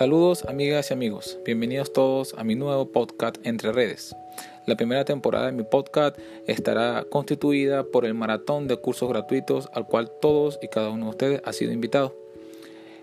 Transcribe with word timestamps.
Saludos 0.00 0.46
amigas 0.46 0.88
y 0.88 0.94
amigos, 0.94 1.38
bienvenidos 1.44 1.92
todos 1.92 2.34
a 2.38 2.42
mi 2.42 2.54
nuevo 2.54 2.90
podcast 2.90 3.36
Entre 3.44 3.70
Redes. 3.70 4.16
La 4.64 4.74
primera 4.74 5.04
temporada 5.04 5.44
de 5.44 5.52
mi 5.52 5.62
podcast 5.62 6.18
estará 6.46 7.04
constituida 7.10 7.84
por 7.84 8.06
el 8.06 8.14
maratón 8.14 8.66
de 8.66 8.78
cursos 8.78 9.10
gratuitos 9.10 9.68
al 9.74 9.86
cual 9.86 10.10
todos 10.22 10.58
y 10.62 10.68
cada 10.68 10.88
uno 10.88 11.04
de 11.04 11.10
ustedes 11.10 11.42
ha 11.44 11.52
sido 11.52 11.72
invitado. 11.72 12.16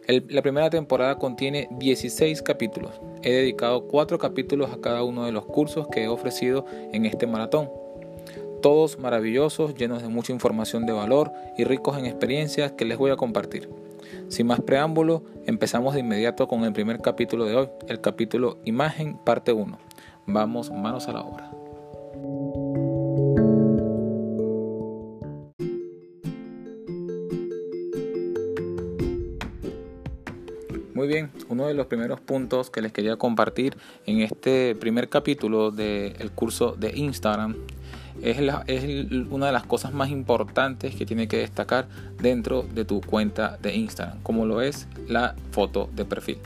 la 0.08 0.42
primera 0.42 0.72
temporada 0.72 1.20
contiene 1.20 1.68
16 1.70 2.42
capítulos. 2.42 3.00
He 3.22 3.32
dedicado 3.32 3.88
4 3.88 4.18
capítulos 4.18 4.72
a 4.72 4.82
cada 4.82 5.04
uno 5.04 5.24
de 5.24 5.32
los 5.32 5.46
cursos 5.46 5.88
que 5.90 6.06
he 6.06 6.08
ofrecido 6.08 6.66
en 6.94 7.06
este 7.06 7.28
maratón. 7.28 7.70
Todos 8.64 8.98
maravillosos, 8.98 9.76
llenos 9.76 10.02
de 10.02 10.10
mucha 10.10 10.34
información 10.34 10.88
de 10.88 10.94
valor 10.94 11.32
y 11.60 11.64
ricos 11.64 11.96
en 12.00 12.08
experiencias 12.08 12.72
que 12.72 12.86
les 12.86 12.98
voy 12.98 13.12
a 13.12 13.18
compartir. 13.18 13.70
Sin 14.30 14.48
más 14.48 14.60
preámbulo, 14.60 15.24
empezamos 15.46 15.94
de 15.94 16.02
inmediato 16.02 16.48
con 16.48 16.64
el 16.66 16.74
primer 16.74 17.02
capítulo 17.02 17.46
de 17.46 17.56
hoy, 17.56 17.70
el 17.88 18.02
capítulo 18.02 18.60
Imagen, 18.66 19.18
parte 19.18 19.54
1. 19.54 19.78
Vamos 20.26 20.70
manos 20.70 21.08
a 21.08 21.14
la 21.14 21.22
obra. 21.22 21.52
Muy 30.94 31.08
bien, 31.08 31.32
uno 31.48 31.68
de 31.68 31.74
los 31.74 31.86
primeros 31.86 32.20
puntos 32.20 32.70
que 32.70 32.82
les 32.82 32.92
quería 32.92 33.16
compartir 33.16 33.78
en 34.06 34.20
este 34.22 34.76
primer 34.76 35.08
capítulo 35.08 35.72
del 35.72 36.32
curso 36.32 36.76
de 36.76 36.92
Instagram 36.98 37.56
es, 38.22 38.40
una 39.30 39.48
de 39.48 39.52
las 39.52 39.66
cosas 39.66 39.94
más 39.94 40.10
importantes 40.10 40.96
que 40.96 41.06
tiene 41.06 41.28
que 41.28 41.38
destacar 41.38 41.88
dentro 42.20 42.64
de 42.64 42.86
tu 42.86 43.02
cuenta 43.02 43.58
de 43.62 43.76
Instagram, 43.76 44.22
como 44.24 44.46
lo 44.46 44.62
es 44.62 44.88
la 45.08 45.36
foto 45.52 45.90
de 45.96 46.06
perfil. 46.06 46.38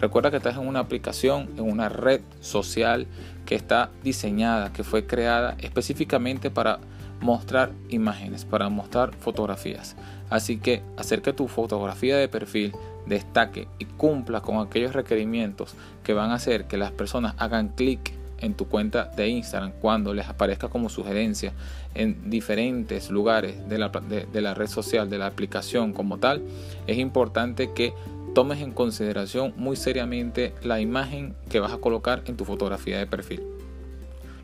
Recuerda 0.00 0.30
que 0.30 0.36
estás 0.36 0.56
en 0.56 0.66
una 0.66 0.80
aplicación, 0.80 1.48
en 1.56 1.70
una 1.70 1.88
red 1.88 2.20
social 2.40 3.06
que 3.46 3.56
está 3.56 3.90
diseñada, 4.04 4.72
que 4.72 4.84
fue 4.84 5.06
creada 5.06 5.56
específicamente 5.58 6.50
para 6.50 6.78
mostrar 7.20 7.72
imágenes, 7.88 8.44
para 8.44 8.68
mostrar 8.68 9.14
fotografías. 9.16 9.96
Así 10.30 10.58
que 10.58 10.82
hacer 10.96 11.22
que 11.22 11.32
tu 11.32 11.48
fotografía 11.48 12.16
de 12.16 12.28
perfil 12.28 12.72
destaque 13.06 13.66
y 13.78 13.86
cumpla 13.86 14.40
con 14.40 14.64
aquellos 14.64 14.92
requerimientos 14.92 15.74
que 16.04 16.12
van 16.12 16.30
a 16.30 16.34
hacer 16.34 16.66
que 16.66 16.76
las 16.76 16.92
personas 16.92 17.34
hagan 17.38 17.68
clic 17.68 18.12
en 18.40 18.54
tu 18.54 18.68
cuenta 18.68 19.04
de 19.16 19.28
Instagram 19.28 19.72
cuando 19.80 20.14
les 20.14 20.28
aparezca 20.28 20.68
como 20.68 20.88
sugerencia 20.88 21.52
en 21.94 22.30
diferentes 22.30 23.10
lugares 23.10 23.68
de 23.68 23.78
la, 23.78 24.54
red 24.54 24.66
social, 24.68 25.10
de 25.10 25.18
la 25.18 25.26
aplicación 25.26 25.92
como 25.92 26.18
tal, 26.18 26.42
es 26.86 26.98
importante 26.98 27.72
que 27.72 27.92
tomes 28.34 28.60
en 28.60 28.72
consideración 28.72 29.52
muy 29.56 29.76
seriamente 29.76 30.54
la 30.62 30.80
imagen 30.80 31.34
que 31.48 31.60
vas 31.60 31.72
a 31.72 31.78
colocar 31.78 32.22
en 32.26 32.36
tu 32.36 32.44
fotografía 32.44 32.98
de 32.98 33.06
perfil. 33.06 33.42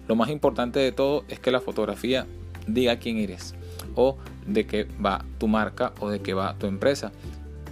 Lo 0.09 0.17
más 0.17 0.31
importante 0.31 0.81
de 0.81 0.93
todo 0.93 1.25
es 1.29 1.39
que 1.39 1.51
la 1.51 1.61
fotografía 1.61 2.27
diga 2.67 2.97
quién 2.97 3.19
eres 3.19 3.55
o 3.95 4.19
de 4.47 4.67
qué 4.67 4.87
va 5.05 5.25
tu 5.39 5.49
marca 5.49 5.93
o 6.01 6.11
de 6.11 6.21
qué 6.21 6.35
va 6.35 6.57
tu 6.59 6.67
empresa. 6.67 7.13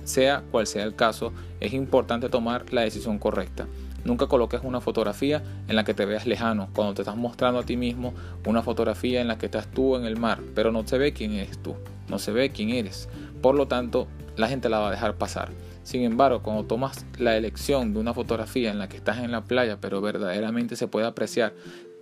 Sea 0.04 0.42
cual 0.50 0.66
sea 0.66 0.84
el 0.84 0.94
caso, 0.94 1.32
es 1.60 1.72
importante 1.72 2.28
tomar 2.28 2.72
la 2.72 2.82
decisión 2.82 3.18
correcta. 3.18 3.66
Nunca 4.04 4.26
coloques 4.26 4.60
una 4.64 4.80
fotografía 4.80 5.42
en 5.68 5.76
la 5.76 5.84
que 5.84 5.94
te 5.94 6.04
veas 6.04 6.26
lejano, 6.26 6.68
cuando 6.74 6.94
te 6.94 7.02
estás 7.02 7.16
mostrando 7.16 7.60
a 7.60 7.62
ti 7.64 7.76
mismo 7.76 8.14
una 8.46 8.62
fotografía 8.62 9.20
en 9.20 9.28
la 9.28 9.38
que 9.38 9.46
estás 9.46 9.68
tú 9.68 9.96
en 9.96 10.04
el 10.04 10.18
mar, 10.18 10.40
pero 10.54 10.72
no 10.72 10.86
se 10.86 10.98
ve 10.98 11.12
quién 11.12 11.32
eres 11.32 11.62
tú, 11.62 11.76
no 12.08 12.18
se 12.18 12.32
ve 12.32 12.50
quién 12.50 12.70
eres. 12.70 13.08
Por 13.40 13.54
lo 13.54 13.68
tanto, 13.68 14.08
la 14.36 14.48
gente 14.48 14.68
la 14.68 14.78
va 14.78 14.88
a 14.88 14.90
dejar 14.90 15.16
pasar. 15.16 15.50
Sin 15.82 16.02
embargo, 16.02 16.42
cuando 16.42 16.64
tomas 16.64 17.06
la 17.18 17.36
elección 17.36 17.92
de 17.92 18.00
una 18.00 18.14
fotografía 18.14 18.70
en 18.70 18.78
la 18.78 18.88
que 18.88 18.96
estás 18.96 19.18
en 19.18 19.32
la 19.32 19.44
playa, 19.44 19.78
pero 19.80 20.00
verdaderamente 20.00 20.76
se 20.76 20.88
puede 20.88 21.06
apreciar 21.06 21.54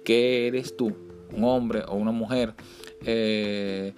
que 0.05 0.47
eres 0.47 0.77
tú, 0.77 0.97
un 1.33 1.45
hombre 1.45 1.83
o 1.87 1.95
una 1.95 2.13
mujer, 2.13 2.55
eh, 3.05 3.95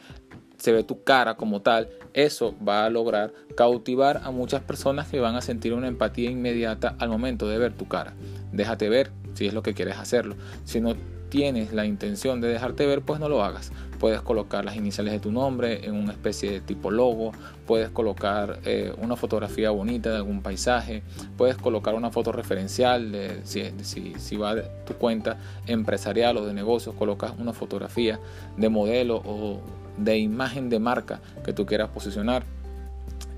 se 0.62 0.70
ve 0.70 0.84
tu 0.84 1.02
cara 1.02 1.34
como 1.34 1.60
tal, 1.60 1.88
eso 2.14 2.54
va 2.66 2.84
a 2.84 2.90
lograr 2.90 3.32
cautivar 3.56 4.20
a 4.22 4.30
muchas 4.30 4.62
personas 4.62 5.08
que 5.08 5.18
van 5.18 5.34
a 5.34 5.40
sentir 5.40 5.74
una 5.74 5.88
empatía 5.88 6.30
inmediata 6.30 6.94
al 7.00 7.08
momento 7.08 7.48
de 7.48 7.58
ver 7.58 7.72
tu 7.72 7.88
cara. 7.88 8.14
Déjate 8.52 8.88
ver 8.88 9.10
si 9.34 9.48
es 9.48 9.54
lo 9.54 9.64
que 9.64 9.74
quieres 9.74 9.98
hacerlo. 9.98 10.36
Si 10.64 10.80
no 10.80 10.94
tienes 11.30 11.72
la 11.72 11.84
intención 11.84 12.40
de 12.40 12.46
dejarte 12.46 12.86
ver, 12.86 13.02
pues 13.02 13.18
no 13.18 13.28
lo 13.28 13.42
hagas. 13.42 13.72
Puedes 13.98 14.22
colocar 14.22 14.64
las 14.64 14.76
iniciales 14.76 15.12
de 15.14 15.18
tu 15.18 15.32
nombre 15.32 15.84
en 15.84 15.96
una 15.96 16.12
especie 16.12 16.52
de 16.52 16.60
tipo 16.60 16.92
logo, 16.92 17.32
puedes 17.66 17.90
colocar 17.90 18.60
eh, 18.64 18.94
una 18.98 19.16
fotografía 19.16 19.70
bonita 19.70 20.10
de 20.10 20.16
algún 20.16 20.42
paisaje, 20.42 21.02
puedes 21.36 21.56
colocar 21.56 21.96
una 21.96 22.10
foto 22.12 22.30
referencial 22.30 23.10
de 23.10 23.40
si, 23.42 23.64
si, 23.82 24.14
si 24.16 24.36
va 24.36 24.54
de 24.54 24.62
tu 24.86 24.94
cuenta 24.94 25.38
empresarial 25.66 26.36
o 26.36 26.46
de 26.46 26.54
negocios, 26.54 26.94
colocas 26.94 27.32
una 27.36 27.52
fotografía 27.52 28.20
de 28.56 28.68
modelo 28.68 29.20
o 29.24 29.60
de 29.96 30.18
imagen 30.18 30.68
de 30.68 30.78
marca 30.78 31.20
que 31.44 31.52
tú 31.52 31.66
quieras 31.66 31.90
posicionar. 31.90 32.44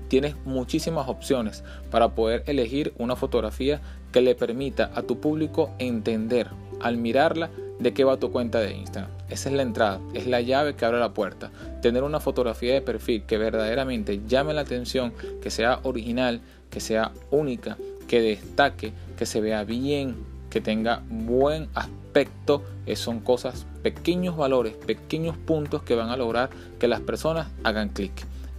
Tienes 0.07 0.35
muchísimas 0.45 1.09
opciones 1.09 1.63
para 1.91 2.09
poder 2.09 2.43
elegir 2.45 2.93
una 2.97 3.15
fotografía 3.15 3.81
que 4.11 4.21
le 4.21 4.35
permita 4.35 4.91
a 4.95 5.01
tu 5.01 5.19
público 5.19 5.71
entender 5.79 6.49
al 6.81 6.97
mirarla 6.97 7.49
de 7.79 7.93
qué 7.93 8.03
va 8.03 8.17
tu 8.17 8.31
cuenta 8.31 8.59
de 8.59 8.73
Instagram. 8.73 9.11
Esa 9.29 9.49
es 9.49 9.55
la 9.55 9.63
entrada, 9.63 9.99
es 10.13 10.27
la 10.27 10.41
llave 10.41 10.75
que 10.75 10.85
abre 10.85 10.99
la 10.99 11.13
puerta. 11.13 11.51
Tener 11.81 12.03
una 12.03 12.19
fotografía 12.19 12.73
de 12.73 12.81
perfil 12.81 13.23
que 13.23 13.37
verdaderamente 13.37 14.21
llame 14.27 14.53
la 14.53 14.61
atención, 14.61 15.13
que 15.41 15.49
sea 15.49 15.79
original, 15.83 16.41
que 16.69 16.79
sea 16.79 17.11
única, 17.31 17.77
que 18.07 18.21
destaque, 18.21 18.93
que 19.17 19.25
se 19.25 19.41
vea 19.41 19.63
bien, 19.63 20.15
que 20.49 20.61
tenga 20.61 21.03
buen 21.09 21.67
aspecto, 21.73 22.63
eh, 22.85 22.95
son 22.95 23.19
cosas, 23.19 23.65
pequeños 23.85 24.35
valores, 24.35 24.73
pequeños 24.73 25.37
puntos 25.37 25.83
que 25.83 25.93
van 25.93 26.09
a 26.09 26.17
lograr 26.17 26.49
que 26.79 26.87
las 26.87 27.01
personas 27.01 27.51
hagan 27.63 27.89
clic. 27.89 28.13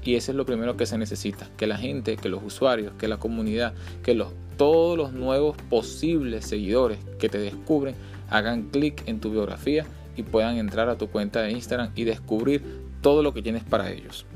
Y 0.04 0.14
eso 0.14 0.30
es 0.30 0.36
lo 0.36 0.46
primero 0.46 0.76
que 0.76 0.86
se 0.86 0.98
necesita, 0.98 1.50
que 1.56 1.66
la 1.66 1.76
gente, 1.76 2.16
que 2.16 2.28
los 2.28 2.44
usuarios, 2.44 2.92
que 2.96 3.08
la 3.08 3.16
comunidad, 3.16 3.74
que 4.04 4.14
los, 4.14 4.28
todos 4.56 4.96
los 4.96 5.12
nuevos 5.12 5.56
posibles 5.68 6.46
seguidores 6.46 7.00
que 7.18 7.28
te 7.28 7.38
descubren 7.38 7.96
hagan 8.30 8.68
clic 8.70 9.02
en 9.08 9.18
tu 9.18 9.32
biografía 9.32 9.84
y 10.16 10.22
puedan 10.22 10.58
entrar 10.58 10.88
a 10.88 10.96
tu 10.96 11.08
cuenta 11.08 11.42
de 11.42 11.50
Instagram 11.50 11.90
y 11.96 12.04
descubrir 12.04 12.62
todo 13.02 13.24
lo 13.24 13.34
que 13.34 13.42
tienes 13.42 13.64
para 13.64 13.90
ellos. 13.90 14.26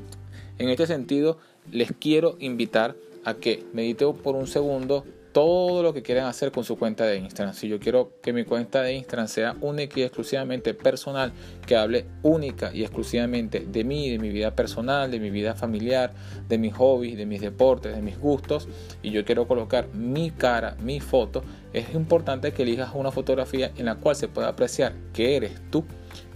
En 0.57 0.67
este 0.67 0.87
sentido, 0.87 1.37
les 1.71 1.93
quiero 1.93 2.35
invitar 2.41 2.97
a 3.23 3.35
que 3.35 3.63
medite 3.71 4.05
por 4.11 4.35
un 4.35 4.47
segundo 4.47 5.05
todo 5.31 5.83
lo 5.83 5.93
que 5.93 6.01
quieran 6.01 6.25
hacer 6.25 6.51
con 6.51 6.63
su 6.63 6.77
cuenta 6.77 7.05
de 7.05 7.17
Instagram. 7.17 7.53
Si 7.53 7.67
yo 7.67 7.79
quiero 7.79 8.13
que 8.21 8.33
mi 8.33 8.43
cuenta 8.43 8.81
de 8.81 8.93
Instagram 8.93 9.27
sea 9.27 9.55
única 9.61 9.99
y 9.99 10.03
exclusivamente 10.03 10.73
personal, 10.73 11.31
que 11.65 11.75
hable 11.75 12.05
única 12.21 12.73
y 12.73 12.83
exclusivamente 12.83 13.61
de 13.61 13.83
mí, 13.83 14.09
de 14.09 14.19
mi 14.19 14.29
vida 14.29 14.55
personal, 14.55 15.09
de 15.11 15.19
mi 15.19 15.29
vida 15.29 15.55
familiar, 15.55 16.13
de 16.47 16.57
mis 16.57 16.73
hobbies, 16.73 17.17
de 17.17 17.25
mis 17.25 17.41
deportes, 17.41 17.95
de 17.95 18.01
mis 18.01 18.19
gustos, 18.19 18.67
y 19.01 19.11
yo 19.11 19.23
quiero 19.25 19.47
colocar 19.47 19.87
mi 19.93 20.31
cara, 20.31 20.75
mi 20.81 20.99
foto, 20.99 21.43
es 21.73 21.93
importante 21.93 22.51
que 22.51 22.63
elijas 22.63 22.91
una 22.93 23.11
fotografía 23.11 23.71
en 23.77 23.85
la 23.85 23.95
cual 23.95 24.15
se 24.15 24.27
pueda 24.27 24.49
apreciar 24.49 24.93
que 25.13 25.37
eres 25.37 25.53
tú. 25.69 25.85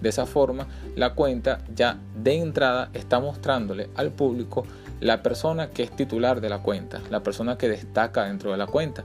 De 0.01 0.09
esa 0.09 0.25
forma, 0.25 0.67
la 0.95 1.13
cuenta 1.15 1.63
ya 1.73 1.99
de 2.15 2.35
entrada 2.35 2.89
está 2.93 3.19
mostrándole 3.19 3.89
al 3.95 4.11
público 4.11 4.65
la 5.05 5.21
persona 5.21 5.69
que 5.69 5.83
es 5.83 5.91
titular 5.91 6.41
de 6.41 6.49
la 6.49 6.59
cuenta, 6.59 6.99
la 7.11 7.21
persona 7.21 7.59
que 7.59 7.69
destaca 7.69 8.25
dentro 8.25 8.51
de 8.51 8.57
la 8.57 8.65
cuenta. 8.65 9.03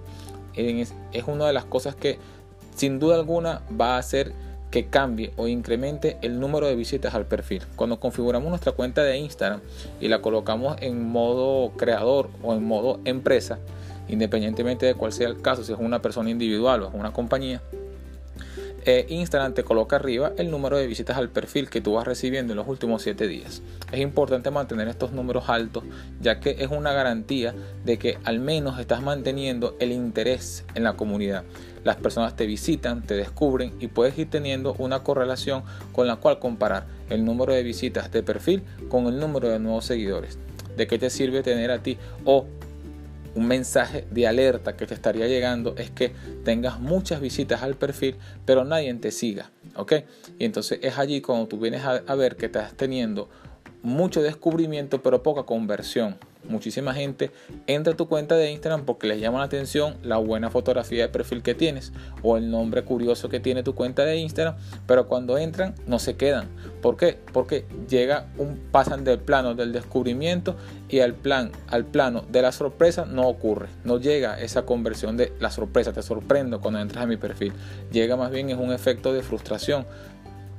Es, 0.54 0.94
una 1.26 1.46
de 1.46 1.52
las 1.52 1.66
cosas 1.66 1.94
que 1.94 2.18
sin 2.74 2.98
duda 2.98 3.16
alguna 3.16 3.60
va 3.78 3.96
a 3.96 3.98
hacer 3.98 4.32
que 4.70 4.86
cambie 4.86 5.32
o 5.36 5.46
incremente 5.46 6.16
el 6.22 6.40
número 6.40 6.66
de 6.66 6.74
visitas 6.74 7.14
al 7.14 7.26
perfil. 7.26 7.62
Cuando 7.76 8.00
configuramos 8.00 8.48
nuestra 8.48 8.72
cuenta 8.72 9.02
de 9.02 9.18
Instagram 9.18 9.60
y 10.00 10.08
la 10.08 10.22
colocamos 10.22 10.76
en 10.80 11.06
modo 11.06 11.72
creador 11.76 12.30
o 12.42 12.54
en 12.54 12.64
modo 12.64 13.00
empresa, 13.04 13.58
independientemente 14.08 14.86
de 14.86 14.94
cuál 14.94 15.12
sea 15.12 15.28
el 15.28 15.42
caso, 15.42 15.64
si 15.64 15.72
es 15.72 15.78
una 15.78 16.00
persona 16.00 16.30
individual 16.30 16.82
o 16.82 16.88
es 16.88 16.94
una 16.94 17.12
compañía, 17.12 17.60
eh, 18.84 19.06
Instagram 19.08 19.54
te 19.54 19.64
coloca 19.64 19.96
arriba 19.96 20.32
el 20.38 20.50
número 20.50 20.76
de 20.76 20.86
visitas 20.86 21.16
al 21.16 21.28
perfil 21.28 21.68
que 21.68 21.80
tú 21.80 21.94
vas 21.94 22.06
recibiendo 22.06 22.52
en 22.52 22.56
los 22.56 22.68
últimos 22.68 23.02
7 23.02 23.26
días. 23.28 23.62
Es 23.92 24.00
importante 24.00 24.50
mantener 24.50 24.88
estos 24.88 25.12
números 25.12 25.48
altos 25.48 25.84
ya 26.20 26.40
que 26.40 26.56
es 26.58 26.70
una 26.70 26.92
garantía 26.92 27.54
de 27.84 27.98
que 27.98 28.18
al 28.24 28.40
menos 28.40 28.78
estás 28.78 29.02
manteniendo 29.02 29.76
el 29.80 29.92
interés 29.92 30.64
en 30.74 30.84
la 30.84 30.94
comunidad. 30.94 31.44
Las 31.84 31.96
personas 31.96 32.36
te 32.36 32.46
visitan, 32.46 33.02
te 33.02 33.14
descubren 33.14 33.74
y 33.80 33.88
puedes 33.88 34.18
ir 34.18 34.28
teniendo 34.28 34.74
una 34.78 35.02
correlación 35.02 35.62
con 35.92 36.06
la 36.06 36.16
cual 36.16 36.38
comparar 36.38 36.86
el 37.08 37.24
número 37.24 37.52
de 37.54 37.62
visitas 37.62 38.10
de 38.10 38.22
perfil 38.22 38.62
con 38.88 39.06
el 39.06 39.18
número 39.18 39.48
de 39.48 39.58
nuevos 39.58 39.84
seguidores. 39.84 40.38
¿De 40.76 40.86
qué 40.86 40.98
te 40.98 41.10
sirve 41.10 41.42
tener 41.42 41.70
a 41.70 41.82
ti 41.82 41.98
o 42.24 42.46
un 43.34 43.46
mensaje 43.46 44.06
de 44.10 44.26
alerta 44.26 44.76
que 44.76 44.86
te 44.86 44.94
estaría 44.94 45.26
llegando 45.26 45.74
es 45.76 45.90
que 45.90 46.12
tengas 46.44 46.80
muchas 46.80 47.20
visitas 47.20 47.62
al 47.62 47.76
perfil, 47.76 48.16
pero 48.44 48.64
nadie 48.64 48.92
te 48.94 49.10
siga. 49.10 49.50
¿Ok? 49.76 49.92
Y 50.38 50.44
entonces 50.44 50.80
es 50.82 50.98
allí 50.98 51.20
cuando 51.20 51.46
tú 51.46 51.58
vienes 51.58 51.82
a, 51.84 52.14
ver 52.14 52.36
que 52.36 52.46
estás 52.46 52.74
teniendo 52.74 53.28
mucho 53.82 54.22
descubrimiento, 54.22 55.02
pero 55.02 55.22
poca 55.22 55.44
conversión. 55.44 56.16
Muchísima 56.50 56.92
gente 56.92 57.30
entra 57.66 57.92
a 57.92 57.96
tu 57.96 58.08
cuenta 58.08 58.34
de 58.36 58.50
Instagram 58.50 58.84
porque 58.84 59.06
les 59.06 59.20
llama 59.20 59.38
la 59.38 59.44
atención 59.44 59.96
la 60.02 60.16
buena 60.16 60.50
fotografía 60.50 61.02
de 61.02 61.08
perfil 61.08 61.42
que 61.42 61.54
tienes 61.54 61.92
o 62.22 62.36
el 62.36 62.50
nombre 62.50 62.82
curioso 62.82 63.28
que 63.28 63.40
tiene 63.40 63.62
tu 63.62 63.74
cuenta 63.74 64.04
de 64.04 64.16
Instagram, 64.16 64.56
pero 64.86 65.06
cuando 65.06 65.38
entran 65.38 65.74
no 65.86 65.98
se 65.98 66.16
quedan. 66.16 66.48
¿Por 66.82 66.96
qué? 66.96 67.18
Porque 67.32 67.66
llega 67.88 68.26
un 68.36 68.58
pasan 68.72 69.04
del 69.04 69.20
plano 69.20 69.54
del 69.54 69.72
descubrimiento 69.72 70.56
y 70.88 71.00
al 71.00 71.14
plan 71.14 71.52
al 71.68 71.86
plano 71.86 72.24
de 72.28 72.42
la 72.42 72.52
sorpresa 72.52 73.04
no 73.04 73.28
ocurre. 73.28 73.68
No 73.84 73.98
llega 73.98 74.40
esa 74.40 74.62
conversión 74.62 75.16
de 75.16 75.32
la 75.38 75.50
sorpresa, 75.50 75.92
te 75.92 76.02
sorprendo 76.02 76.60
cuando 76.60 76.80
entras 76.80 77.04
a 77.04 77.06
mi 77.06 77.16
perfil. 77.16 77.52
Llega 77.92 78.16
más 78.16 78.30
bien 78.30 78.50
es 78.50 78.58
un 78.58 78.72
efecto 78.72 79.12
de 79.12 79.22
frustración 79.22 79.86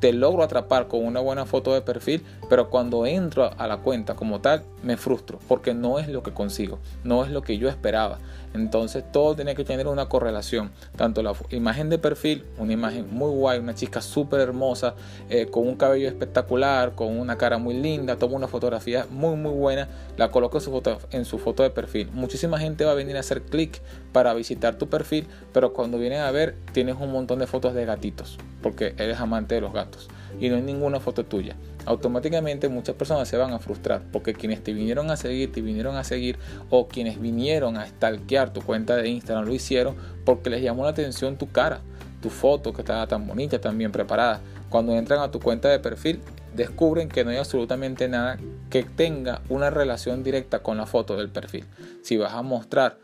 te 0.01 0.11
logro 0.13 0.41
atrapar 0.41 0.87
con 0.87 1.05
una 1.05 1.19
buena 1.19 1.45
foto 1.45 1.75
de 1.75 1.81
perfil, 1.81 2.25
pero 2.49 2.71
cuando 2.71 3.05
entro 3.05 3.51
a 3.55 3.67
la 3.67 3.77
cuenta 3.77 4.15
como 4.15 4.41
tal, 4.41 4.63
me 4.81 4.97
frustro 4.97 5.39
porque 5.47 5.75
no 5.75 5.99
es 5.99 6.07
lo 6.09 6.23
que 6.23 6.33
consigo, 6.33 6.79
no 7.03 7.23
es 7.23 7.29
lo 7.29 7.43
que 7.43 7.59
yo 7.59 7.69
esperaba. 7.69 8.17
Entonces 8.53 9.03
todo 9.11 9.35
tiene 9.35 9.55
que 9.55 9.63
tener 9.63 9.87
una 9.87 10.07
correlación, 10.07 10.71
tanto 10.95 11.23
la 11.23 11.33
imagen 11.51 11.89
de 11.89 11.97
perfil, 11.97 12.43
una 12.57 12.73
imagen 12.73 13.07
muy 13.11 13.31
guay, 13.31 13.59
una 13.59 13.75
chica 13.75 14.01
súper 14.01 14.41
hermosa, 14.41 14.95
eh, 15.29 15.47
con 15.47 15.67
un 15.67 15.75
cabello 15.75 16.07
espectacular, 16.07 16.93
con 16.95 17.17
una 17.17 17.37
cara 17.37 17.57
muy 17.57 17.75
linda, 17.75 18.17
toma 18.17 18.35
una 18.35 18.47
fotografía 18.47 19.07
muy 19.09 19.35
muy 19.35 19.53
buena, 19.53 19.87
la 20.17 20.31
coloco 20.31 20.57
en 20.57 20.63
su 20.63 20.71
foto, 20.71 20.99
en 21.11 21.25
su 21.25 21.39
foto 21.39 21.63
de 21.63 21.69
perfil. 21.69 22.09
Muchísima 22.13 22.59
gente 22.59 22.85
va 22.85 22.91
a 22.91 22.95
venir 22.95 23.17
a 23.17 23.21
hacer 23.21 23.43
clic 23.43 23.81
para 24.11 24.33
visitar 24.33 24.75
tu 24.75 24.89
perfil, 24.89 25.27
pero 25.53 25.73
cuando 25.73 25.97
vienen 25.97 26.19
a 26.19 26.31
ver 26.31 26.55
tienes 26.73 26.95
un 26.99 27.11
montón 27.11 27.39
de 27.39 27.47
fotos 27.47 27.73
de 27.73 27.85
gatitos, 27.85 28.37
porque 28.61 28.93
eres 28.97 29.19
amante 29.19 29.55
de 29.55 29.61
los 29.61 29.73
gatos 29.73 30.09
y 30.39 30.49
no 30.49 30.55
hay 30.55 30.61
ninguna 30.61 30.99
foto 30.99 31.25
tuya. 31.25 31.55
Automáticamente 31.85 32.69
muchas 32.69 32.95
personas 32.95 33.27
se 33.27 33.37
van 33.37 33.53
a 33.53 33.59
frustrar 33.59 34.03
porque 34.11 34.33
quienes 34.33 34.63
te 34.63 34.73
vinieron 34.73 35.09
a 35.09 35.17
seguir, 35.17 35.51
te 35.51 35.61
vinieron 35.61 35.95
a 35.95 36.03
seguir 36.03 36.37
o 36.69 36.87
quienes 36.87 37.19
vinieron 37.19 37.77
a 37.77 37.87
stalkear 37.87 38.53
tu 38.53 38.61
cuenta 38.61 38.95
de 38.97 39.09
Instagram 39.09 39.45
lo 39.45 39.53
hicieron 39.53 39.95
porque 40.23 40.49
les 40.49 40.61
llamó 40.61 40.83
la 40.83 40.91
atención 40.91 41.37
tu 41.37 41.51
cara, 41.51 41.81
tu 42.21 42.29
foto 42.29 42.71
que 42.73 42.81
estaba 42.81 43.07
tan 43.07 43.25
bonita, 43.25 43.59
tan 43.59 43.77
bien 43.77 43.91
preparada. 43.91 44.41
Cuando 44.69 44.93
entran 44.93 45.21
a 45.21 45.31
tu 45.31 45.39
cuenta 45.39 45.69
de 45.69 45.79
perfil 45.79 46.21
descubren 46.55 47.09
que 47.09 47.23
no 47.23 47.31
hay 47.31 47.37
absolutamente 47.37 48.07
nada 48.07 48.37
que 48.69 48.83
tenga 48.83 49.41
una 49.49 49.69
relación 49.69 50.23
directa 50.23 50.59
con 50.59 50.77
la 50.77 50.85
foto 50.85 51.17
del 51.17 51.29
perfil. 51.29 51.65
Si 52.03 52.17
vas 52.17 52.33
a 52.33 52.41
mostrar 52.41 52.97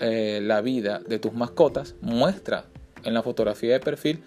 eh, 0.00 0.40
la 0.42 0.60
vida 0.60 1.00
de 1.06 1.18
tus 1.18 1.32
mascotas, 1.32 1.94
muestra 2.00 2.64
en 3.04 3.14
la 3.14 3.22
fotografía 3.22 3.72
de 3.72 3.80
perfil 3.80 4.22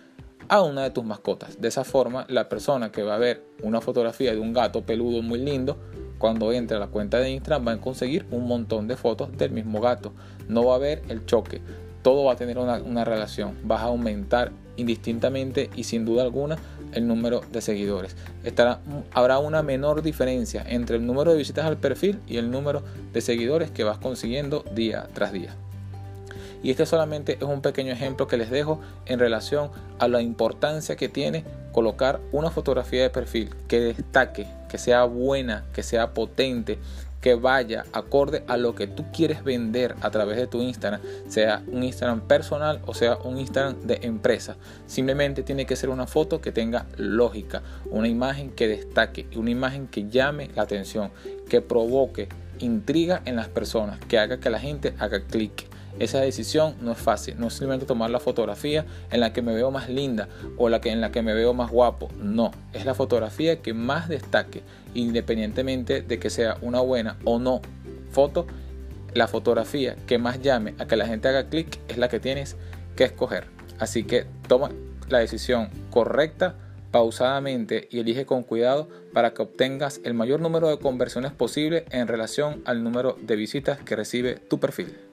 a 0.50 0.62
una 0.62 0.84
de 0.84 0.92
tus 0.92 1.04
mascotas. 1.04 1.60
De 1.60 1.68
esa 1.68 1.84
forma, 1.84 2.26
la 2.30 2.50
persona 2.50 2.92
que 2.92 3.04
va 3.04 3.16
a 3.16 3.20
ver 3.20 3.44
una 3.64 3.82
fotografía 3.82 4.34
de 4.34 4.40
un 4.40 4.54
gato 4.54 4.86
peludo 4.86 5.22
muy 5.22 5.40
lindo, 5.40 5.78
cuando 6.18 6.52
entre 6.52 6.78
a 6.78 6.80
la 6.80 6.88
cuenta 6.88 7.20
de 7.20 7.30
Instagram 7.32 7.68
va 7.68 7.72
a 7.74 7.82
conseguir 7.82 8.26
un 8.32 8.48
montón 8.48 8.88
de 8.88 8.98
fotos 8.98 9.38
del 9.38 9.52
mismo 9.52 9.82
gato. 9.82 10.14
No 10.48 10.66
va 10.66 10.74
a 10.74 10.76
haber 10.78 11.02
el 11.10 11.26
choque. 11.26 11.62
Todo 12.02 12.24
va 12.24 12.34
a 12.34 12.36
tener 12.36 12.58
una, 12.58 13.04
relación. 13.04 13.58
Vas 13.64 13.82
a 13.82 13.86
aumentar 13.86 14.52
indistintamente 14.78 15.70
y 15.76 15.86
sin 15.86 16.06
duda 16.06 16.24
alguna 16.24 16.58
el 16.94 17.08
número 17.08 17.42
de 17.52 17.62
seguidores. 17.62 18.16
Habrá 19.12 19.40
una 19.40 19.64
menor 19.64 20.02
diferencia 20.02 20.64
entre 20.68 20.98
el 20.98 21.06
número 21.06 21.32
de 21.32 21.38
visitas 21.38 21.66
al 21.66 21.78
perfil 21.78 22.20
y 22.28 22.38
el 22.38 22.52
número 22.52 22.84
de 23.12 23.22
seguidores 23.22 23.72
que 23.72 23.84
vas 23.84 23.98
consiguiendo 23.98 24.64
día 24.74 25.10
tras 25.14 25.32
día. 25.32 25.56
Y 26.66 26.72
este 26.72 26.88
solamente 26.88 27.34
es 27.34 27.44
un 27.44 27.62
pequeño 27.62 27.94
ejemplo 27.94 28.26
que 28.26 28.38
les 28.38 28.50
dejo 28.50 28.82
en 29.06 29.20
relación 29.20 29.70
a 30.00 30.08
la 30.08 30.24
importancia 30.24 30.96
que 30.96 31.08
tiene 31.08 31.44
colocar 31.72 32.22
una 32.32 32.50
fotografía 32.50 33.04
de 33.04 33.12
perfil 33.12 33.54
que 33.68 33.80
destaque, 33.80 34.48
que 34.68 34.80
sea 34.80 35.04
buena, 35.04 35.64
que 35.74 35.84
sea 35.84 36.16
potente, 36.16 36.80
que 37.22 37.36
vaya 37.36 37.86
acorde 37.94 38.44
a 38.48 38.58
lo 38.58 38.74
que 38.74 38.88
tú 38.88 39.06
quieres 39.14 39.44
vender 39.44 39.96
a 40.02 40.10
través 40.10 40.38
de 40.38 40.48
tu 40.48 40.60
Instagram, 40.60 41.02
sea 41.28 41.62
un 41.68 41.84
Instagram 41.84 42.22
personal 42.22 42.82
o 42.88 42.96
sea 42.96 43.18
un 43.18 43.38
Instagram 43.38 43.82
de 43.82 44.00
empresa. 44.02 44.56
Simplemente 44.88 45.44
tiene 45.44 45.68
que 45.68 45.76
ser 45.76 45.92
una 45.92 46.08
foto 46.08 46.42
que 46.42 46.52
tenga 46.52 46.88
lógica, 46.98 47.62
una 47.92 48.08
imagen 48.08 48.50
que 48.50 48.68
destaque, 48.68 49.28
una 49.36 49.52
imagen 49.52 49.86
que 49.86 50.10
llame 50.10 50.50
la 50.56 50.64
atención, 50.64 51.12
que 51.48 51.62
provoque 51.62 52.28
intriga 52.58 53.22
en 53.26 53.36
las 53.36 53.50
personas, 53.50 54.00
que 54.08 54.18
haga 54.18 54.40
que 54.40 54.50
la 54.50 54.60
gente 54.60 54.96
haga 54.98 55.20
clic. 55.20 55.75
Esa 56.00 56.20
decisión 56.20 56.76
no 56.82 56.92
es 56.92 56.98
fácil, 56.98 57.36
no 57.40 57.48
es 57.48 57.54
simplemente 57.54 57.86
tomar 57.86 58.10
la 58.10 58.20
fotografía 58.20 58.86
en 59.12 59.22
la 59.22 59.32
que 59.32 59.42
me 59.42 59.54
veo 59.54 59.72
más 59.72 59.90
linda 59.90 60.28
o 60.58 60.68
la 60.68 60.82
que 60.82 60.92
en 60.92 61.00
la 61.00 61.12
que 61.12 61.22
me 61.22 61.34
veo 61.34 61.54
más 61.54 61.72
guapo, 61.72 62.10
no, 62.20 62.52
es 62.74 62.86
la 62.86 62.94
fotografía 62.94 63.62
que 63.62 63.74
más 63.74 64.10
destaque, 64.10 64.62
independientemente 64.94 66.02
de 66.02 66.20
que 66.20 66.30
sea 66.30 66.58
una 66.62 66.82
buena 66.82 67.18
o 67.24 67.40
no 67.40 67.62
foto, 68.12 68.46
la 69.14 69.28
fotografía 69.28 69.96
que 70.06 70.18
más 70.18 70.42
llame 70.42 70.76
a 70.80 70.86
que 70.86 70.98
la 70.98 71.08
gente 71.08 71.30
haga 71.30 71.48
clic 71.50 71.80
es 71.88 71.98
la 71.98 72.10
que 72.10 72.20
tienes 72.20 72.58
que 72.96 73.06
escoger. 73.06 73.48
Así 73.80 74.04
que 74.04 74.26
toma 74.48 74.70
la 75.10 75.20
decisión 75.20 75.70
correcta 75.90 76.56
pausadamente 76.92 77.88
y 77.92 78.00
elige 78.00 78.26
con 78.26 78.44
cuidado 78.44 78.88
para 79.14 79.34
que 79.34 79.42
obtengas 79.42 80.00
el 80.04 80.14
mayor 80.14 80.40
número 80.40 80.70
de 80.70 80.80
conversiones 80.80 81.34
posible 81.34 81.86
en 81.92 82.08
relación 82.08 82.62
al 82.66 82.84
número 82.84 83.18
de 83.22 83.36
visitas 83.36 83.80
que 83.80 83.96
recibe 83.96 84.36
tu 84.36 84.60
perfil. 84.60 85.05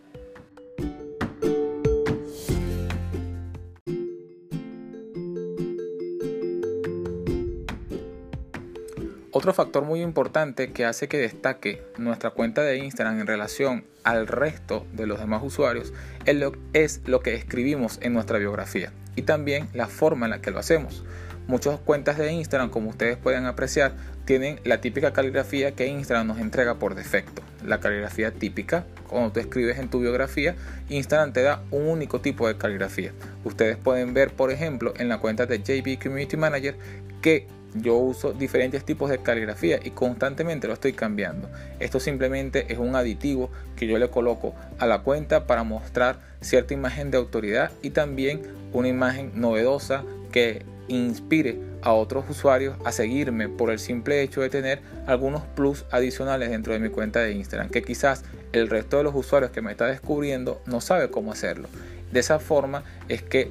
Otro 9.35 9.55
factor 9.55 9.83
muy 9.83 10.03
importante 10.03 10.73
que 10.73 10.85
hace 10.85 11.09
que 11.09 11.17
destaque 11.17 11.83
nuestra 11.97 12.29
cuenta 12.29 12.61
de 12.61 12.77
Instagram 12.77 13.19
en 13.19 13.27
relación 13.27 13.87
al 14.05 14.27
resto 14.27 14.85
de 14.93 15.07
los 15.07 15.21
demás 15.21 15.43
usuarios 15.43 15.95
es 16.27 17.01
lo, 17.07 17.21
que 17.21 17.35
escribimos 17.35 17.99
en 18.03 18.13
nuestra 18.13 18.37
biografía 18.37 18.93
y 19.17 19.23
también 19.23 19.71
la 19.73 19.87
forma 19.87 20.27
en 20.27 20.33
la 20.33 20.43
que 20.43 20.51
lo 20.51 20.59
hacemos. 20.59 21.03
Muchas 21.47 21.81
cuentas 21.81 22.19
de 22.19 22.31
Instagram, 22.31 22.69
como 22.69 22.91
ustedes 22.91 23.17
pueden 23.17 23.47
apreciar, 23.47 23.95
tienen 24.27 24.61
la 24.65 24.83
típica 24.83 25.15
caligrafía 25.15 25.73
que 25.73 25.87
Instagram 25.87 26.27
nos 26.27 26.39
entrega 26.39 26.75
por 26.75 26.95
defecto. 26.95 27.41
La 27.65 27.81
caligrafía 27.81 28.33
típica, 28.33 28.85
cuando 29.09 29.33
tú 29.33 29.41
escribes 29.41 29.79
en 29.79 29.89
tu 29.89 30.01
biografía, 30.01 30.57
Instagram 30.91 31.33
te 31.33 31.41
da 31.41 31.63
un 31.71 31.89
único 31.89 32.21
tipo 32.21 32.47
de 32.49 32.59
caligrafía. 32.59 33.13
Ustedes 33.45 33.79
pueden 33.79 34.13
ver, 34.13 34.35
por 34.35 34.51
ejemplo, 34.51 34.93
en 34.99 35.09
la 35.09 35.21
cuenta 35.21 35.47
de 35.47 35.59
JB 35.59 36.03
Community 36.03 36.37
Manager 36.37 36.77
que 37.23 37.47
yo 37.75 37.97
uso 37.97 38.33
diferentes 38.33 38.85
tipos 38.85 39.11
de 39.11 39.19
caligrafía 39.19 39.81
y 39.83 39.91
constantemente 39.91 40.67
lo 40.67 40.75
estoy 40.75 40.93
cambiando. 40.93 41.49
Esto 41.81 42.01
simplemente 42.01 42.73
es 42.73 42.79
un 42.79 42.95
aditivo 42.97 43.51
que 43.77 43.87
yo 43.87 43.99
le 43.99 44.11
coloco 44.11 44.55
a 44.79 44.87
la 44.87 45.01
cuenta 45.01 45.47
para 45.47 45.65
mostrar 45.65 46.21
cierta 46.41 46.75
imagen 46.75 47.11
de 47.11 47.19
autoridad 47.19 47.73
y 47.83 47.91
también 47.91 48.43
una 48.73 48.89
imagen 48.89 49.33
novedosa 49.35 50.05
que 50.31 50.65
inspire 50.89 51.59
a 51.83 51.93
otros 51.93 52.25
usuarios 52.29 52.77
a 52.85 52.93
seguirme 52.93 53.49
por 53.49 53.71
el 53.71 53.79
simple 53.79 54.23
hecho 54.23 54.41
de 54.41 54.51
tener 54.51 54.83
algunos 55.07 55.43
plus 55.43 55.85
adicionales 55.91 56.51
dentro 56.51 56.73
de 56.73 56.79
mi 56.79 56.91
cuenta 56.91 57.21
de 57.21 57.33
Instagram 57.33 57.71
que 57.71 57.83
quizás 57.83 58.25
el 58.53 58.69
resto 58.69 58.99
de 58.99 59.05
los 59.05 59.15
usuarios 59.15 59.51
que 59.51 59.63
me 59.63 59.71
está 59.71 59.87
descubriendo 59.87 60.61
no 60.67 60.81
sabe 60.81 61.11
cómo 61.11 61.33
hacerlo. 61.33 61.69
De 62.13 62.21
esa 62.21 62.39
forma 62.39 62.85
es 63.09 63.23
que 63.23 63.51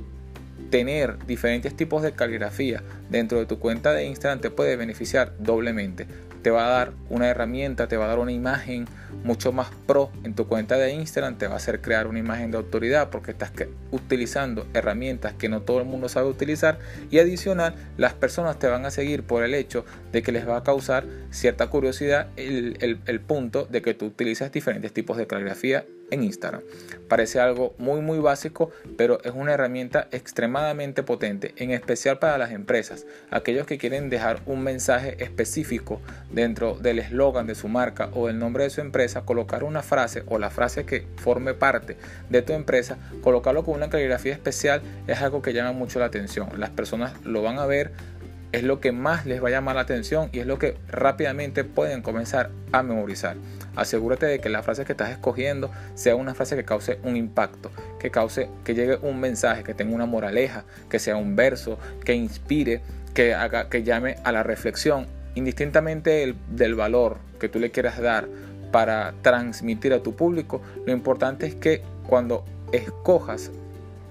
tener 0.71 1.23
diferentes 1.27 1.75
tipos 1.75 2.01
de 2.01 2.13
caligrafía 2.13 2.81
dentro 3.09 3.37
de 3.37 3.45
tu 3.45 3.59
cuenta 3.59 3.93
de 3.93 4.05
Instagram 4.05 4.39
te 4.39 4.49
puede 4.49 4.77
beneficiar 4.77 5.33
doblemente. 5.37 6.07
Te 6.41 6.49
va 6.49 6.65
a 6.65 6.69
dar 6.69 6.93
una 7.09 7.27
herramienta, 7.27 7.87
te 7.87 7.97
va 7.97 8.05
a 8.05 8.07
dar 8.07 8.19
una 8.19 8.31
imagen 8.31 8.87
mucho 9.23 9.51
más 9.51 9.69
pro 9.85 10.09
en 10.23 10.33
tu 10.33 10.47
cuenta 10.47 10.77
de 10.77 10.93
Instagram, 10.93 11.37
te 11.37 11.47
va 11.47 11.53
a 11.53 11.57
hacer 11.57 11.81
crear 11.81 12.07
una 12.07 12.19
imagen 12.19 12.51
de 12.51 12.57
autoridad 12.57 13.09
porque 13.09 13.31
estás 13.31 13.51
utilizando 13.91 14.65
herramientas 14.73 15.33
que 15.33 15.49
no 15.49 15.61
todo 15.61 15.79
el 15.79 15.85
mundo 15.85 16.09
sabe 16.09 16.29
utilizar 16.29 16.79
y 17.09 17.19
adicional 17.19 17.75
las 17.97 18.13
personas 18.13 18.57
te 18.57 18.67
van 18.67 18.85
a 18.85 18.91
seguir 18.91 19.23
por 19.23 19.43
el 19.43 19.53
hecho 19.53 19.85
de 20.11 20.23
que 20.23 20.31
les 20.31 20.47
va 20.47 20.57
a 20.57 20.63
causar 20.63 21.05
cierta 21.29 21.67
curiosidad 21.67 22.27
el, 22.37 22.99
el 23.05 23.19
punto 23.19 23.65
de 23.65 23.81
que 23.81 23.93
tú 23.93 24.05
utilizas 24.05 24.51
diferentes 24.51 24.93
tipos 24.93 25.17
de 25.17 25.27
caligrafía 25.27 25.85
en 26.11 26.23
Instagram. 26.23 26.61
Parece 27.07 27.39
algo 27.39 27.73
muy 27.77 28.01
muy 28.01 28.19
básico, 28.19 28.69
pero 28.97 29.23
es 29.23 29.31
una 29.33 29.53
herramienta 29.53 30.07
extremadamente 30.11 31.03
potente, 31.03 31.53
en 31.55 31.71
especial 31.71 32.19
para 32.19 32.37
las 32.37 32.51
empresas, 32.51 33.05
aquellos 33.31 33.65
que 33.65 33.77
quieren 33.77 34.09
dejar 34.09 34.41
un 34.45 34.61
mensaje 34.63 35.21
específico 35.23 36.01
dentro 36.33 36.75
del 36.75 36.99
eslogan 36.99 37.47
de 37.47 37.55
su 37.55 37.67
marca 37.67 38.09
o 38.13 38.29
el 38.29 38.39
nombre 38.39 38.63
de 38.63 38.69
su 38.69 38.81
empresa, 38.81 39.21
colocar 39.21 39.63
una 39.63 39.81
frase 39.81 40.23
o 40.27 40.39
la 40.39 40.49
frase 40.49 40.85
que 40.85 41.05
forme 41.17 41.53
parte 41.53 41.97
de 42.29 42.41
tu 42.41 42.53
empresa, 42.53 42.97
colocarlo 43.21 43.63
con 43.63 43.75
una 43.75 43.89
caligrafía 43.89 44.33
especial 44.33 44.81
es 45.07 45.21
algo 45.21 45.41
que 45.41 45.53
llama 45.53 45.71
mucho 45.71 45.99
la 45.99 46.05
atención. 46.05 46.49
Las 46.57 46.69
personas 46.69 47.13
lo 47.23 47.41
van 47.41 47.59
a 47.59 47.65
ver, 47.65 47.91
es 48.51 48.63
lo 48.63 48.79
que 48.79 48.91
más 48.91 49.25
les 49.25 49.43
va 49.43 49.47
a 49.47 49.51
llamar 49.51 49.75
la 49.75 49.81
atención 49.81 50.29
y 50.31 50.39
es 50.39 50.45
lo 50.45 50.59
que 50.59 50.75
rápidamente 50.89 51.63
pueden 51.63 52.01
comenzar 52.01 52.51
a 52.71 52.83
memorizar. 52.83 53.37
Asegúrate 53.75 54.25
de 54.25 54.39
que 54.39 54.49
la 54.49 54.63
frase 54.63 54.83
que 54.83 54.91
estás 54.91 55.11
escogiendo 55.11 55.71
sea 55.95 56.15
una 56.15 56.33
frase 56.33 56.57
que 56.57 56.65
cause 56.65 56.99
un 57.03 57.15
impacto, 57.15 57.71
que 57.99 58.11
cause, 58.11 58.49
que 58.65 58.75
llegue 58.75 58.97
un 58.97 59.19
mensaje, 59.19 59.63
que 59.63 59.73
tenga 59.73 59.95
una 59.95 60.05
moraleja, 60.05 60.65
que 60.89 60.99
sea 60.99 61.15
un 61.15 61.37
verso, 61.37 61.79
que 62.03 62.13
inspire, 62.13 62.81
que 63.13 63.33
haga, 63.33 63.69
que 63.69 63.83
llame 63.83 64.17
a 64.25 64.33
la 64.33 64.43
reflexión, 64.43 65.07
indistintamente 65.35 66.35
del 66.49 66.75
valor 66.75 67.17
que 67.39 67.49
tú 67.49 67.59
le 67.59 67.71
quieras 67.71 67.99
dar 67.99 68.27
para 68.71 69.13
transmitir 69.21 69.93
a 69.93 70.01
tu 70.01 70.15
público, 70.15 70.61
lo 70.85 70.93
importante 70.93 71.45
es 71.45 71.55
que 71.55 71.81
cuando 72.07 72.45
escojas 72.71 73.51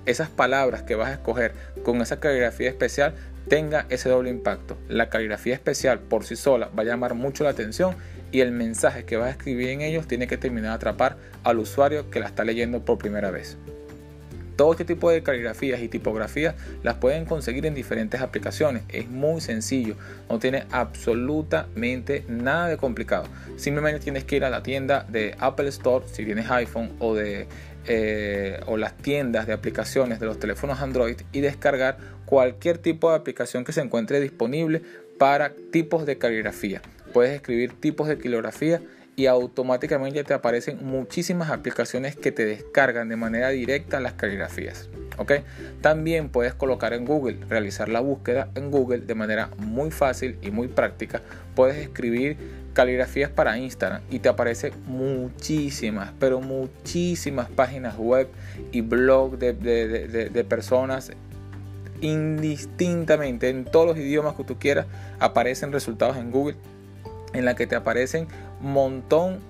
esas 0.07 0.29
palabras 0.29 0.83
que 0.83 0.95
vas 0.95 1.09
a 1.09 1.15
escoger 1.15 1.53
con 1.83 2.01
esa 2.01 2.21
caligrafía 2.21 2.69
especial 2.69 3.15
tenga 3.49 3.87
ese 3.89 4.09
doble 4.09 4.31
impacto. 4.31 4.77
La 4.89 5.09
caligrafía 5.09 5.55
especial 5.55 5.99
por 5.99 6.25
sí 6.25 6.37
sola 6.37 6.71
va 6.77 6.83
a 6.83 6.87
llamar 6.87 7.15
mucho 7.15 7.45
la 7.45 7.51
atención 7.51 7.97
y 8.33 8.41
el 8.41 8.53
mensaje 8.53 9.05
que 9.05 9.17
vas 9.17 9.29
a 9.29 9.31
escribir 9.31 9.71
en 9.71 9.81
ellos 9.81 10.07
tiene 10.07 10.27
que 10.27 10.37
terminar 10.37 10.71
de 10.71 10.77
atrapar 10.77 11.17
al 11.43 11.59
usuario 11.59 12.11
que 12.11 12.21
la 12.21 12.27
está 12.27 12.45
leyendo 12.45 12.85
por 12.85 12.99
primera 12.99 13.31
vez. 13.31 13.57
Todo 14.61 14.73
este 14.73 14.85
tipo 14.85 15.11
de 15.11 15.23
caligrafías 15.23 15.81
y 15.81 15.89
tipografías 15.89 16.55
las 16.83 16.97
pueden 16.97 17.25
conseguir 17.25 17.65
en 17.65 17.75
diferentes 17.75 18.21
aplicaciones. 18.21 18.83
Es 18.91 19.09
muy 19.09 19.41
sencillo, 19.41 19.95
no 20.29 20.39
tiene 20.39 20.65
absolutamente 20.71 22.27
nada 22.29 22.69
de 22.69 22.77
complicado. 22.77 23.25
Simplemente 23.57 24.01
tienes 24.01 24.25
que 24.25 24.37
ir 24.37 24.45
a 24.45 24.51
la 24.51 24.63
tienda 24.63 25.07
de 25.09 25.35
Apple 25.39 25.67
Store 25.71 26.05
si 26.13 26.27
tienes 26.27 26.51
iPhone 26.51 26.93
o 26.99 27.15
de 27.15 27.47
eh, 27.87 28.61
o 28.67 28.77
las 28.77 28.99
tiendas 28.99 29.47
de 29.47 29.55
aplicaciones 29.55 30.21
de 30.21 30.27
los 30.27 30.39
teléfonos 30.39 30.83
Android 30.83 31.17
y 31.33 31.41
descargar 31.41 31.97
cualquier 32.27 32.77
tipo 32.77 33.09
de 33.09 33.17
aplicación 33.17 33.65
que 33.65 33.73
se 33.73 33.81
encuentre 33.81 34.21
disponible 34.21 34.83
para 35.17 35.55
tipos 35.73 36.05
de 36.05 36.19
caligrafía. 36.19 36.83
Puedes 37.15 37.35
escribir 37.35 37.81
tipos 37.81 38.09
de 38.09 38.19
caligrafía 38.19 38.83
y 39.17 39.27
automáticamente 39.27 40.25
te 40.25 40.35
aparecen 40.35 40.79
muchísimas 40.85 41.51
aplicaciones 41.51 42.17
que 42.17 42.33
te 42.33 42.45
descargan 42.45 43.09
de 43.09 43.17
manera 43.17 43.51
directa 43.51 44.01
las 44.01 44.15
caligrafías. 44.15 44.89
¿ok? 45.19 45.33
También 45.83 46.31
puedes 46.31 46.55
colocar 46.55 46.95
en 46.95 47.05
Google, 47.05 47.39
realizar 47.49 47.89
la 47.89 48.01
búsqueda 48.01 48.49
en 48.55 48.71
Google 48.71 49.01
de 49.01 49.15
manera 49.15 49.51
muy 49.59 49.91
fácil 49.91 50.39
y 50.41 50.51
muy 50.51 50.69
práctica. 50.69 51.21
Puedes 51.55 51.77
escribir 51.77 52.39
caligrafías 52.73 53.31
para 53.31 53.59
Instagram 53.59 54.03
y 54.11 54.21
te 54.21 54.29
aparecen 54.29 54.73
muchísimas, 54.87 56.13
pero 56.19 56.41
muchísimas 56.41 57.51
páginas 57.51 57.97
web 57.99 58.29
y 58.73 58.81
blog 58.81 59.39
de, 59.39 59.53
de 59.53 60.45
personas 60.45 61.13
indistintamente 62.01 63.51
en 63.51 63.67
todos 63.67 63.89
los 63.89 63.99
idiomas 63.99 64.35
que 64.35 64.45
tú 64.45 64.59
quieras 64.59 64.87
aparecen 65.19 65.73
resultados 65.73 66.17
en 66.17 66.31
Google 66.31 66.57
en 67.33 67.45
la 67.45 67.55
que 67.55 67.67
te 67.67 67.77
aparecen 67.77 68.29
montón 68.61 69.41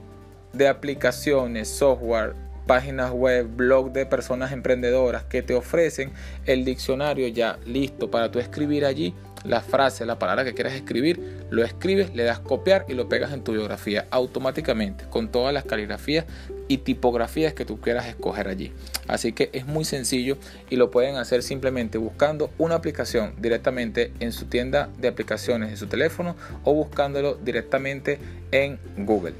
de 0.52 0.68
aplicaciones, 0.68 1.68
software, 1.68 2.34
páginas 2.66 3.10
web, 3.10 3.48
blog 3.48 3.92
de 3.92 4.06
personas 4.06 4.52
emprendedoras 4.52 5.24
que 5.24 5.42
te 5.42 5.54
ofrecen 5.54 6.12
el 6.46 6.64
diccionario 6.64 7.26
ya 7.28 7.58
listo 7.66 8.10
para 8.10 8.30
tú 8.30 8.38
escribir 8.38 8.84
allí 8.84 9.14
la 9.44 9.60
frase, 9.60 10.04
la 10.06 10.18
palabra 10.18 10.44
que 10.44 10.54
quieras 10.54 10.74
escribir, 10.74 11.46
lo 11.50 11.64
escribes, 11.64 12.14
le 12.14 12.24
das 12.24 12.40
copiar 12.40 12.84
y 12.88 12.94
lo 12.94 13.08
pegas 13.08 13.32
en 13.32 13.42
tu 13.42 13.52
biografía 13.52 14.06
automáticamente 14.10 15.04
con 15.08 15.30
todas 15.30 15.54
las 15.54 15.64
caligrafías 15.64 16.26
y 16.68 16.78
tipografías 16.78 17.54
que 17.54 17.64
tú 17.64 17.80
quieras 17.80 18.06
escoger 18.06 18.48
allí. 18.48 18.72
Así 19.08 19.32
que 19.32 19.50
es 19.52 19.66
muy 19.66 19.84
sencillo 19.84 20.36
y 20.68 20.76
lo 20.76 20.90
pueden 20.90 21.16
hacer 21.16 21.42
simplemente 21.42 21.98
buscando 21.98 22.50
una 22.58 22.76
aplicación 22.76 23.34
directamente 23.38 24.12
en 24.20 24.32
su 24.32 24.46
tienda 24.46 24.88
de 24.98 25.08
aplicaciones 25.08 25.70
de 25.70 25.76
su 25.76 25.86
teléfono 25.86 26.36
o 26.64 26.74
buscándolo 26.74 27.34
directamente 27.34 28.18
en 28.52 28.78
Google. 28.98 29.34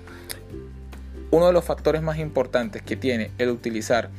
Uno 1.30 1.46
de 1.46 1.52
los 1.52 1.64
factores 1.64 2.02
más 2.02 2.18
importantes 2.18 2.82
que 2.82 2.96
tiene 2.96 3.30
el 3.38 3.50
utilizar 3.50 4.10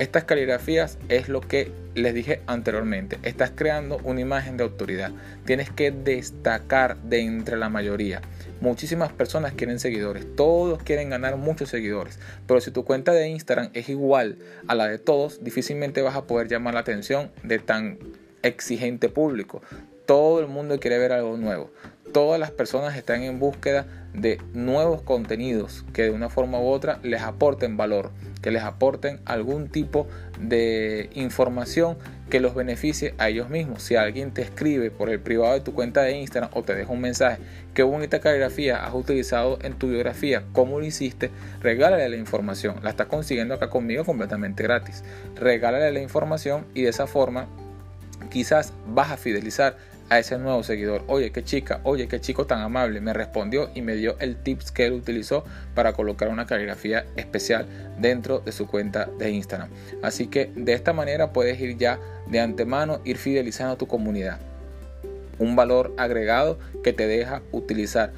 estas 0.00 0.24
caligrafías 0.24 0.98
es 1.10 1.28
lo 1.28 1.42
que 1.42 1.70
les 1.94 2.14
dije 2.14 2.40
anteriormente. 2.46 3.18
Estás 3.22 3.52
creando 3.54 4.00
una 4.02 4.22
imagen 4.22 4.56
de 4.56 4.64
autoridad. 4.64 5.12
Tienes 5.44 5.70
que 5.70 5.90
destacar 5.90 6.96
de 7.02 7.20
entre 7.20 7.58
la 7.58 7.68
mayoría. 7.68 8.22
Muchísimas 8.62 9.12
personas 9.12 9.52
quieren 9.52 9.78
seguidores. 9.78 10.26
Todos 10.36 10.82
quieren 10.82 11.10
ganar 11.10 11.36
muchos 11.36 11.68
seguidores. 11.68 12.18
Pero 12.46 12.62
si 12.62 12.70
tu 12.70 12.86
cuenta 12.86 13.12
de 13.12 13.28
Instagram 13.28 13.68
es 13.74 13.90
igual 13.90 14.38
a 14.66 14.74
la 14.74 14.88
de 14.88 14.98
todos, 14.98 15.44
difícilmente 15.44 16.00
vas 16.00 16.16
a 16.16 16.24
poder 16.24 16.48
llamar 16.48 16.72
la 16.72 16.80
atención 16.80 17.30
de 17.42 17.58
tan 17.58 17.98
exigente 18.42 19.10
público. 19.10 19.60
Todo 20.06 20.40
el 20.40 20.46
mundo 20.46 20.80
quiere 20.80 20.96
ver 20.96 21.12
algo 21.12 21.36
nuevo. 21.36 21.70
Todas 22.12 22.40
las 22.40 22.50
personas 22.50 22.96
están 22.96 23.22
en 23.22 23.38
búsqueda 23.38 23.86
de 24.14 24.38
nuevos 24.52 25.02
contenidos 25.02 25.84
que 25.92 26.02
de 26.02 26.10
una 26.10 26.28
forma 26.28 26.58
u 26.58 26.66
otra 26.66 26.98
les 27.04 27.22
aporten 27.22 27.76
valor, 27.76 28.10
que 28.42 28.50
les 28.50 28.62
aporten 28.62 29.20
algún 29.24 29.68
tipo 29.68 30.08
de 30.40 31.10
información 31.14 31.96
que 32.28 32.40
los 32.40 32.54
beneficie 32.54 33.14
a 33.18 33.28
ellos 33.28 33.48
mismos. 33.48 33.82
Si 33.82 33.94
alguien 33.94 34.32
te 34.32 34.42
escribe 34.42 34.90
por 34.90 35.10
el 35.10 35.20
privado 35.20 35.54
de 35.54 35.60
tu 35.60 35.72
cuenta 35.72 36.02
de 36.02 36.12
Instagram 36.12 36.50
o 36.54 36.62
te 36.62 36.74
deja 36.74 36.90
un 36.90 37.00
mensaje, 37.00 37.38
qué 37.74 37.84
bonita 37.84 38.20
caligrafía 38.20 38.84
has 38.84 38.94
utilizado 38.94 39.58
en 39.62 39.74
tu 39.74 39.88
biografía, 39.88 40.42
cómo 40.52 40.80
lo 40.80 40.86
hiciste, 40.86 41.30
regálale 41.60 42.08
la 42.08 42.16
información. 42.16 42.76
La 42.82 42.90
estás 42.90 43.06
consiguiendo 43.06 43.54
acá 43.54 43.70
conmigo 43.70 44.04
completamente 44.04 44.62
gratis. 44.64 45.04
Regálale 45.36 45.92
la 45.92 46.00
información 46.00 46.66
y 46.74 46.82
de 46.82 46.90
esa 46.90 47.06
forma 47.06 47.46
quizás 48.30 48.72
vas 48.86 49.10
a 49.10 49.16
fidelizar 49.16 49.76
a 50.10 50.18
ese 50.18 50.36
nuevo 50.38 50.62
seguidor. 50.62 51.04
Oye, 51.06 51.30
qué 51.30 51.42
chica, 51.42 51.80
oye, 51.84 52.08
qué 52.08 52.20
chico 52.20 52.44
tan 52.46 52.60
amable. 52.60 53.00
Me 53.00 53.14
respondió 53.14 53.70
y 53.74 53.80
me 53.80 53.94
dio 53.94 54.18
el 54.18 54.36
tips 54.36 54.72
que 54.72 54.84
él 54.86 54.92
utilizó 54.92 55.44
para 55.74 55.92
colocar 55.92 56.28
una 56.28 56.46
caligrafía 56.46 57.06
especial 57.16 57.66
dentro 57.98 58.40
de 58.40 58.52
su 58.52 58.66
cuenta 58.66 59.08
de 59.18 59.30
Instagram. 59.30 59.70
Así 60.02 60.26
que 60.26 60.52
de 60.54 60.72
esta 60.74 60.92
manera 60.92 61.32
puedes 61.32 61.58
ir 61.60 61.78
ya 61.78 61.98
de 62.26 62.40
antemano, 62.40 63.00
ir 63.04 63.16
fidelizando 63.16 63.74
a 63.74 63.78
tu 63.78 63.86
comunidad. 63.86 64.38
Un 65.38 65.56
valor 65.56 65.94
agregado 65.96 66.58
que 66.82 66.92
te 66.92 67.06
deja 67.06 67.40
utilizar 67.52 68.12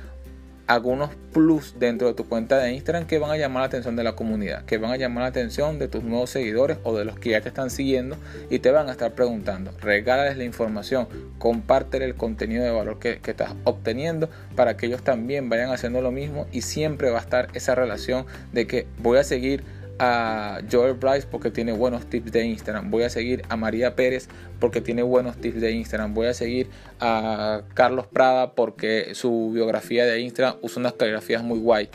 algunos 0.72 1.10
plus 1.32 1.74
dentro 1.78 2.08
de 2.08 2.14
tu 2.14 2.28
cuenta 2.28 2.58
de 2.58 2.72
Instagram 2.72 3.06
que 3.06 3.18
van 3.18 3.30
a 3.30 3.36
llamar 3.36 3.62
la 3.62 3.66
atención 3.66 3.96
de 3.96 4.04
la 4.04 4.14
comunidad, 4.14 4.64
que 4.64 4.78
van 4.78 4.90
a 4.90 4.96
llamar 4.96 5.22
la 5.22 5.28
atención 5.28 5.78
de 5.78 5.88
tus 5.88 6.02
nuevos 6.02 6.30
seguidores 6.30 6.78
o 6.82 6.96
de 6.96 7.04
los 7.04 7.18
que 7.18 7.30
ya 7.30 7.40
te 7.40 7.48
están 7.48 7.70
siguiendo 7.70 8.16
y 8.50 8.58
te 8.58 8.70
van 8.70 8.88
a 8.88 8.92
estar 8.92 9.12
preguntando. 9.12 9.72
Regálales 9.80 10.36
la 10.36 10.44
información, 10.44 11.08
compártele 11.38 12.04
el 12.04 12.14
contenido 12.14 12.64
de 12.64 12.70
valor 12.70 12.98
que, 12.98 13.18
que 13.20 13.32
estás 13.32 13.54
obteniendo 13.64 14.30
para 14.56 14.76
que 14.76 14.86
ellos 14.86 15.02
también 15.02 15.48
vayan 15.48 15.70
haciendo 15.70 16.00
lo 16.00 16.10
mismo 16.10 16.46
y 16.52 16.62
siempre 16.62 17.10
va 17.10 17.18
a 17.18 17.22
estar 17.22 17.48
esa 17.54 17.74
relación 17.74 18.26
de 18.52 18.66
que 18.66 18.86
voy 18.98 19.18
a 19.18 19.24
seguir 19.24 19.64
a 20.04 20.60
Joel 20.68 20.94
Bryce 20.94 21.28
porque 21.30 21.52
tiene 21.52 21.70
buenos 21.70 22.06
tips 22.10 22.32
de 22.32 22.44
Instagram. 22.44 22.90
Voy 22.90 23.04
a 23.04 23.08
seguir 23.08 23.42
a 23.48 23.56
María 23.56 23.94
Pérez 23.94 24.26
porque 24.58 24.80
tiene 24.80 25.04
buenos 25.04 25.36
tips 25.36 25.60
de 25.60 25.70
Instagram. 25.70 26.12
Voy 26.12 26.26
a 26.26 26.34
seguir 26.34 26.68
a 26.98 27.62
Carlos 27.74 28.08
Prada 28.08 28.56
porque 28.56 29.14
su 29.14 29.52
biografía 29.54 30.04
de 30.04 30.18
Instagram 30.18 30.56
usa 30.60 30.80
unas 30.80 30.94
caligrafías 30.94 31.44
muy 31.44 31.60
guay. 31.60 31.88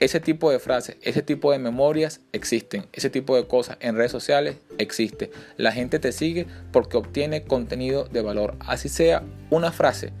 Ese 0.00 0.18
tipo 0.18 0.50
de 0.50 0.58
frases, 0.58 0.96
ese 1.02 1.22
tipo 1.22 1.52
de 1.52 1.60
memorias 1.60 2.20
existen. 2.32 2.84
Ese 2.92 3.10
tipo 3.10 3.36
de 3.36 3.46
cosas 3.46 3.76
en 3.78 3.94
redes 3.94 4.10
sociales 4.10 4.56
existe. 4.78 5.30
La 5.56 5.70
gente 5.70 6.00
te 6.00 6.10
sigue 6.10 6.46
porque 6.72 6.96
obtiene 6.96 7.44
contenido 7.44 8.06
de 8.06 8.22
valor. 8.22 8.56
Así 8.58 8.88
sea 8.88 9.22
una 9.50 9.70
frase 9.70 10.12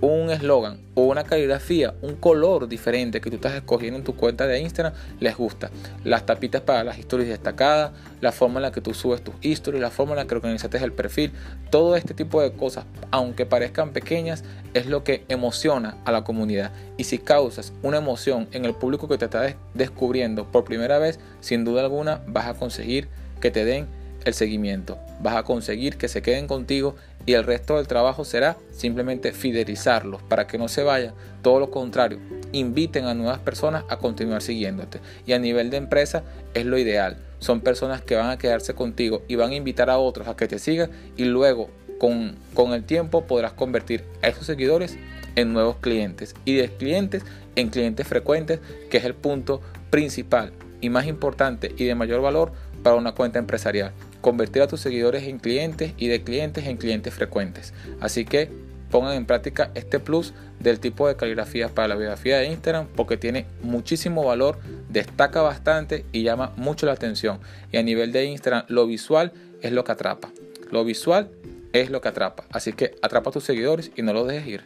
un 0.00 0.30
eslogan 0.30 0.80
o 0.94 1.02
una 1.02 1.24
caligrafía, 1.24 1.94
un 2.02 2.16
color 2.16 2.68
diferente 2.68 3.20
que 3.20 3.30
tú 3.30 3.36
estás 3.36 3.54
escogiendo 3.54 3.98
en 3.98 4.04
tu 4.04 4.14
cuenta 4.14 4.46
de 4.46 4.60
Instagram, 4.60 4.92
les 5.20 5.36
gusta. 5.36 5.70
Las 6.04 6.26
tapitas 6.26 6.60
para 6.62 6.84
las 6.84 6.98
historias 6.98 7.28
destacadas, 7.28 7.92
la 8.20 8.32
forma 8.32 8.58
en 8.58 8.62
la 8.62 8.72
que 8.72 8.80
tú 8.80 8.94
subes 8.94 9.22
tus 9.22 9.34
historias, 9.40 9.80
la 9.80 9.90
forma 9.90 10.12
en 10.12 10.18
la 10.18 10.26
que 10.26 10.34
organizaste 10.34 10.78
el 10.78 10.92
perfil, 10.92 11.32
todo 11.70 11.96
este 11.96 12.14
tipo 12.14 12.42
de 12.42 12.52
cosas, 12.52 12.84
aunque 13.10 13.46
parezcan 13.46 13.92
pequeñas, 13.92 14.44
es 14.74 14.86
lo 14.86 15.04
que 15.04 15.24
emociona 15.28 15.96
a 16.04 16.12
la 16.12 16.24
comunidad. 16.24 16.72
Y 16.96 17.04
si 17.04 17.18
causas 17.18 17.72
una 17.82 17.98
emoción 17.98 18.48
en 18.52 18.64
el 18.64 18.74
público 18.74 19.08
que 19.08 19.18
te 19.18 19.24
está 19.24 19.54
descubriendo 19.74 20.50
por 20.50 20.64
primera 20.64 20.98
vez, 20.98 21.18
sin 21.40 21.64
duda 21.64 21.82
alguna 21.82 22.20
vas 22.26 22.46
a 22.46 22.54
conseguir 22.54 23.08
que 23.40 23.50
te 23.50 23.64
den 23.64 23.86
el 24.24 24.34
seguimiento. 24.34 24.98
Vas 25.20 25.36
a 25.36 25.44
conseguir 25.44 25.96
que 25.96 26.08
se 26.08 26.20
queden 26.20 26.46
contigo 26.46 26.96
y 27.26 27.34
el 27.34 27.44
resto 27.44 27.76
del 27.76 27.88
trabajo 27.88 28.24
será 28.24 28.56
simplemente 28.70 29.32
fidelizarlos 29.32 30.22
para 30.22 30.46
que 30.46 30.58
no 30.58 30.68
se 30.68 30.84
vayan. 30.84 31.12
Todo 31.42 31.58
lo 31.58 31.70
contrario, 31.70 32.18
inviten 32.52 33.04
a 33.04 33.14
nuevas 33.14 33.40
personas 33.40 33.84
a 33.88 33.98
continuar 33.98 34.42
siguiéndote. 34.42 35.00
Y 35.26 35.32
a 35.32 35.38
nivel 35.38 35.68
de 35.70 35.76
empresa 35.76 36.22
es 36.54 36.64
lo 36.64 36.78
ideal. 36.78 37.18
Son 37.40 37.60
personas 37.60 38.00
que 38.00 38.14
van 38.14 38.30
a 38.30 38.38
quedarse 38.38 38.74
contigo 38.74 39.22
y 39.28 39.34
van 39.34 39.50
a 39.50 39.56
invitar 39.56 39.90
a 39.90 39.98
otros 39.98 40.28
a 40.28 40.36
que 40.36 40.46
te 40.46 40.60
sigan 40.60 40.90
y 41.16 41.24
luego 41.24 41.68
con, 41.98 42.36
con 42.54 42.72
el 42.72 42.84
tiempo 42.84 43.26
podrás 43.26 43.52
convertir 43.52 44.04
a 44.22 44.28
esos 44.28 44.46
seguidores 44.46 44.96
en 45.34 45.52
nuevos 45.52 45.76
clientes 45.76 46.34
y 46.44 46.54
de 46.54 46.68
clientes 46.68 47.24
en 47.56 47.68
clientes 47.68 48.06
frecuentes, 48.06 48.60
que 48.90 48.98
es 48.98 49.04
el 49.04 49.14
punto 49.14 49.60
principal 49.90 50.52
y 50.80 50.90
más 50.90 51.06
importante 51.06 51.74
y 51.76 51.84
de 51.84 51.94
mayor 51.94 52.20
valor 52.20 52.52
para 52.82 52.96
una 52.96 53.12
cuenta 53.12 53.38
empresarial 53.38 53.92
convertir 54.20 54.62
a 54.62 54.66
tus 54.66 54.80
seguidores 54.80 55.24
en 55.24 55.38
clientes 55.38 55.92
y 55.96 56.08
de 56.08 56.22
clientes 56.22 56.66
en 56.66 56.76
clientes 56.76 57.14
frecuentes. 57.14 57.74
Así 58.00 58.24
que 58.24 58.50
pongan 58.90 59.14
en 59.14 59.26
práctica 59.26 59.70
este 59.74 59.98
plus 60.00 60.32
del 60.60 60.80
tipo 60.80 61.08
de 61.08 61.16
caligrafía 61.16 61.68
para 61.68 61.88
la 61.88 61.96
biografía 61.96 62.38
de 62.38 62.46
Instagram 62.46 62.86
porque 62.94 63.16
tiene 63.16 63.46
muchísimo 63.62 64.24
valor, 64.24 64.58
destaca 64.88 65.42
bastante 65.42 66.04
y 66.12 66.22
llama 66.22 66.52
mucho 66.56 66.86
la 66.86 66.92
atención. 66.92 67.40
Y 67.72 67.76
a 67.76 67.82
nivel 67.82 68.12
de 68.12 68.24
Instagram, 68.24 68.64
lo 68.68 68.86
visual 68.86 69.32
es 69.62 69.72
lo 69.72 69.84
que 69.84 69.92
atrapa. 69.92 70.30
Lo 70.70 70.84
visual 70.84 71.30
es 71.72 71.90
lo 71.90 72.00
que 72.00 72.08
atrapa. 72.08 72.44
Así 72.50 72.72
que 72.72 72.94
atrapa 73.02 73.30
a 73.30 73.32
tus 73.32 73.44
seguidores 73.44 73.90
y 73.96 74.02
no 74.02 74.12
los 74.12 74.26
dejes 74.26 74.46
ir. 74.46 74.64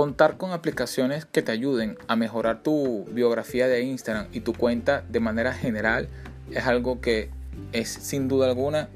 Contar 0.00 0.38
con 0.38 0.52
aplicaciones 0.52 1.26
que 1.26 1.42
te 1.42 1.52
ayuden 1.52 1.98
a 2.08 2.16
mejorar 2.16 2.62
tu 2.62 3.04
biografía 3.12 3.68
de 3.68 3.82
Instagram 3.82 4.28
y 4.32 4.40
tu 4.40 4.54
cuenta 4.54 5.04
de 5.10 5.20
manera 5.20 5.52
general 5.52 6.08
es 6.50 6.66
algo 6.66 7.02
que 7.02 7.28
es 7.72 7.90
sin 7.90 8.26
duda 8.26 8.46
alguna 8.46 8.88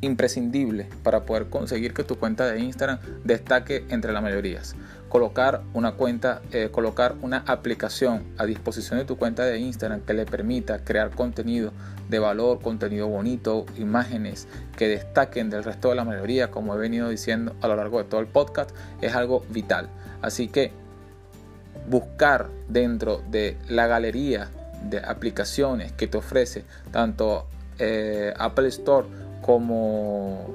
imprescindible 0.00 0.88
para 1.02 1.26
poder 1.26 1.50
conseguir 1.50 1.92
que 1.92 2.04
tu 2.04 2.18
cuenta 2.18 2.46
de 2.46 2.58
Instagram 2.58 3.00
destaque 3.22 3.84
entre 3.90 4.14
las 4.14 4.22
mayorías. 4.22 4.76
Colocar 5.10 5.60
una 5.74 5.92
cuenta, 5.92 6.40
eh, 6.52 6.70
colocar 6.72 7.16
una 7.20 7.44
aplicación 7.46 8.24
a 8.38 8.46
disposición 8.46 8.98
de 8.98 9.04
tu 9.04 9.18
cuenta 9.18 9.44
de 9.44 9.58
Instagram 9.58 10.00
que 10.00 10.14
le 10.14 10.24
permita 10.24 10.84
crear 10.84 11.10
contenido 11.10 11.70
de 12.08 12.18
valor, 12.18 12.62
contenido 12.62 13.08
bonito, 13.08 13.66
imágenes 13.76 14.48
que 14.78 14.88
destaquen 14.88 15.50
del 15.50 15.64
resto 15.64 15.90
de 15.90 15.96
la 15.96 16.04
mayoría, 16.04 16.50
como 16.50 16.74
he 16.74 16.78
venido 16.78 17.10
diciendo 17.10 17.54
a 17.60 17.68
lo 17.68 17.76
largo 17.76 17.98
de 17.98 18.04
todo 18.04 18.20
el 18.20 18.26
podcast, 18.26 18.70
es 19.02 19.14
algo 19.14 19.44
vital. 19.50 19.90
Así 20.22 20.48
que 20.48 20.72
buscar 21.88 22.48
dentro 22.68 23.22
de 23.30 23.56
la 23.68 23.86
galería 23.86 24.48
de 24.88 24.98
aplicaciones 24.98 25.92
que 25.92 26.06
te 26.06 26.18
ofrece 26.18 26.64
tanto 26.90 27.46
eh, 27.78 28.32
Apple 28.38 28.68
Store 28.68 29.06
como 29.42 30.46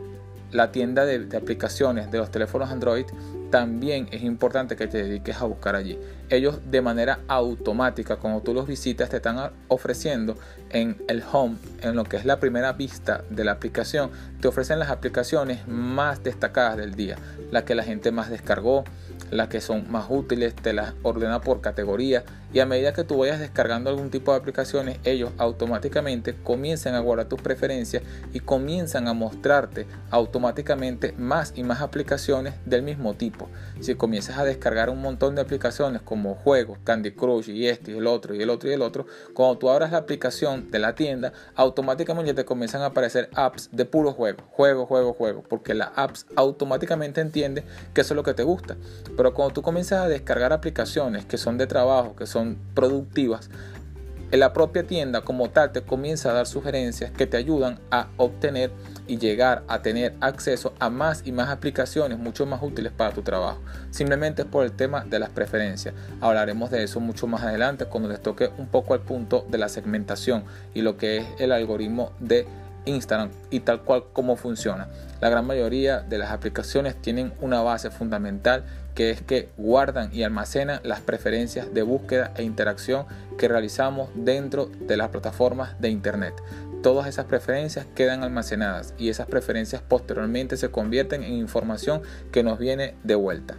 la 0.52 0.72
tienda 0.72 1.06
de, 1.06 1.36
aplicaciones 1.36 2.10
de 2.12 2.18
los 2.18 2.32
teléfonos 2.32 2.72
Android, 2.72 3.06
también 3.52 4.08
es 4.12 4.24
importante 4.24 4.76
que 4.76 4.88
te 4.88 5.04
dediques 5.04 5.38
a 5.38 5.46
buscar 5.46 5.76
allí. 5.76 6.00
Ellos 6.30 6.60
de 6.72 6.82
manera 6.82 7.20
automática, 7.28 8.16
cuando 8.18 8.42
tú 8.42 8.54
los 8.54 8.68
visitas, 8.68 9.10
te 9.10 9.18
están 9.18 9.52
ofreciendo 9.68 10.38
en 10.70 10.98
el 11.08 11.24
home, 11.32 11.58
en 11.82 11.96
lo 11.96 12.04
que 12.06 12.18
es 12.18 12.26
la 12.26 12.40
primera 12.40 12.74
vista 12.74 13.24
de 13.30 13.44
la 13.44 13.54
aplicación, 13.54 14.10
te 14.42 14.48
ofrecen 14.48 14.80
las 14.80 14.90
aplicaciones 14.90 15.68
más 15.68 16.24
destacadas 16.24 16.78
del 16.78 16.96
día, 16.96 17.18
las 17.52 17.64
que 17.64 17.76
la 17.76 17.84
gente 17.84 18.12
más 18.12 18.30
descargó, 18.30 18.84
las 19.32 19.48
que 19.48 19.62
son 19.62 19.92
más 19.92 20.06
útiles, 20.10 20.56
te 20.56 20.74
las 20.74 20.94
ordena 21.04 21.42
por 21.42 21.62
categoría 21.62 22.24
y 22.56 22.62
a 22.62 22.66
medida 22.66 22.94
que 22.94 23.04
tú 23.04 23.18
vayas 23.18 23.42
descargando 23.42 23.90
algún 23.90 24.10
tipo 24.10 24.32
de 24.32 24.38
aplicaciones, 24.38 24.98
ellos 25.04 25.30
automáticamente 25.38 26.36
comienzan 26.42 26.96
a 26.96 27.02
guardar 27.02 27.28
tus 27.28 27.42
preferencias 27.42 28.02
y 28.32 28.40
comienzan 28.40 29.10
a 29.10 29.14
mostrarte 29.14 29.86
automáticamente 30.10 31.12
más 31.18 31.52
y 31.58 31.64
más 31.64 31.82
aplicaciones 31.82 32.54
del 32.66 32.82
mismo 32.82 33.14
tipo. 33.14 33.50
Si 33.82 33.96
comienzas 33.96 34.38
a 34.38 34.46
descargar 34.46 34.90
un 34.90 35.02
montón 35.02 35.36
de 35.36 35.42
aplicaciones 35.42 36.02
como 36.02 36.36
juegos, 36.36 36.80
Candy 36.86 37.12
Crush 37.12 37.50
y 37.50 37.68
este 37.68 37.92
y 37.92 37.98
el 37.98 38.08
otro 38.08 38.34
y 38.34 38.42
el 38.42 38.50
otro 38.50 38.70
y 38.70 38.72
el 38.74 38.84
otro, 38.84 39.06
cuando 39.34 39.58
tú 39.58 39.70
abras 39.70 39.92
la 39.92 39.98
aplicación 39.98 40.72
de 40.72 40.80
la 40.80 40.96
tienda, 40.96 41.34
automáticamente 41.56 42.34
te 42.34 42.46
comienzan 42.46 42.84
a 42.84 42.86
aparecer 42.86 43.30
apps 43.34 43.68
de 43.74 43.84
puro 43.84 44.14
juego, 44.14 44.44
juego, 44.52 44.86
juego, 44.86 45.12
juego, 45.12 45.44
porque 45.44 45.74
la 45.74 45.92
apps 45.98 46.26
automáticamente 46.38 47.20
entiende 47.20 47.66
que 47.94 48.00
eso 48.00 48.14
es 48.14 48.16
lo 48.16 48.24
que 48.24 48.34
te 48.34 48.44
gusta. 48.44 48.78
Pero 49.18 49.34
cuando 49.34 49.54
tú 49.54 49.62
comienzas 49.62 50.06
a 50.06 50.08
descargar 50.08 50.54
aplicaciones 50.54 51.26
que 51.26 51.38
son 51.38 51.58
de 51.58 51.68
trabajo, 51.68 52.16
que 52.16 52.26
son 52.26 52.45
productivas, 52.74 53.50
en 54.32 54.40
la 54.40 54.54
propia 54.54 54.84
tienda 54.84 55.22
como 55.22 55.50
tal 55.50 55.72
te 55.72 55.84
comienza 55.84 56.32
a 56.32 56.34
dar 56.34 56.48
sugerencias 56.48 57.12
que 57.12 57.28
te 57.28 57.38
ayudan 57.38 57.80
a 57.92 58.08
obtener 58.18 58.72
y 59.08 59.18
llegar 59.18 59.64
a 59.68 59.82
tener 59.82 60.16
acceso 60.20 60.74
a 60.80 60.90
más 60.90 61.22
y 61.26 61.32
más 61.32 61.50
aplicaciones 61.50 62.18
mucho 62.18 62.46
más 62.48 62.62
útiles 62.64 62.92
para 62.92 63.14
tu 63.14 63.22
trabajo. 63.22 63.60
Simplemente 63.92 64.42
es 64.42 64.48
por 64.48 64.66
el 64.66 64.72
tema 64.72 65.06
de 65.06 65.20
las 65.20 65.30
preferencias. 65.30 65.94
Hablaremos 66.22 66.72
de 66.72 66.84
eso 66.84 67.00
mucho 67.00 67.28
más 67.28 67.44
adelante 67.44 67.86
cuando 67.86 68.10
les 68.10 68.22
toque 68.22 68.50
un 68.58 68.68
poco 68.68 68.96
al 68.96 69.02
punto 69.02 69.46
de 69.48 69.60
la 69.60 69.70
segmentación 69.70 70.44
y 70.74 70.82
lo 70.82 70.98
que 70.98 71.18
es 71.18 71.26
el 71.38 71.52
algoritmo 71.52 72.12
de 72.20 72.48
Instagram 72.86 73.30
y 73.50 73.62
tal 73.62 73.82
cual 73.82 74.06
como 74.14 74.36
funciona. 74.36 74.88
La 75.22 75.30
gran 75.30 75.46
mayoría 75.46 76.00
de 76.02 76.18
las 76.18 76.32
aplicaciones 76.32 76.96
tienen 77.02 77.34
una 77.42 77.62
base 77.62 77.90
fundamental 77.90 78.64
que 78.96 79.10
es 79.10 79.22
que 79.22 79.50
guardan 79.58 80.10
y 80.14 80.24
almacenan 80.24 80.80
las 80.84 81.02
preferencias 81.02 81.74
de 81.74 81.84
búsqueda 81.84 82.32
e 82.38 82.44
interacción 82.44 83.06
que 83.38 83.48
realizamos 83.48 84.10
dentro 84.16 84.68
de 84.80 84.98
las 84.98 85.10
plataformas 85.10 85.80
de 85.82 85.90
Internet. 85.90 86.34
Todas 86.82 87.08
esas 87.08 87.26
preferencias 87.26 87.86
quedan 87.96 88.24
almacenadas 88.24 88.94
y 88.98 89.10
esas 89.10 89.28
preferencias 89.28 89.82
posteriormente 89.82 90.56
se 90.56 90.70
convierten 90.70 91.24
en 91.24 91.34
información 91.34 92.02
que 92.32 92.44
nos 92.44 92.58
viene 92.60 92.96
de 93.04 93.16
vuelta. 93.16 93.56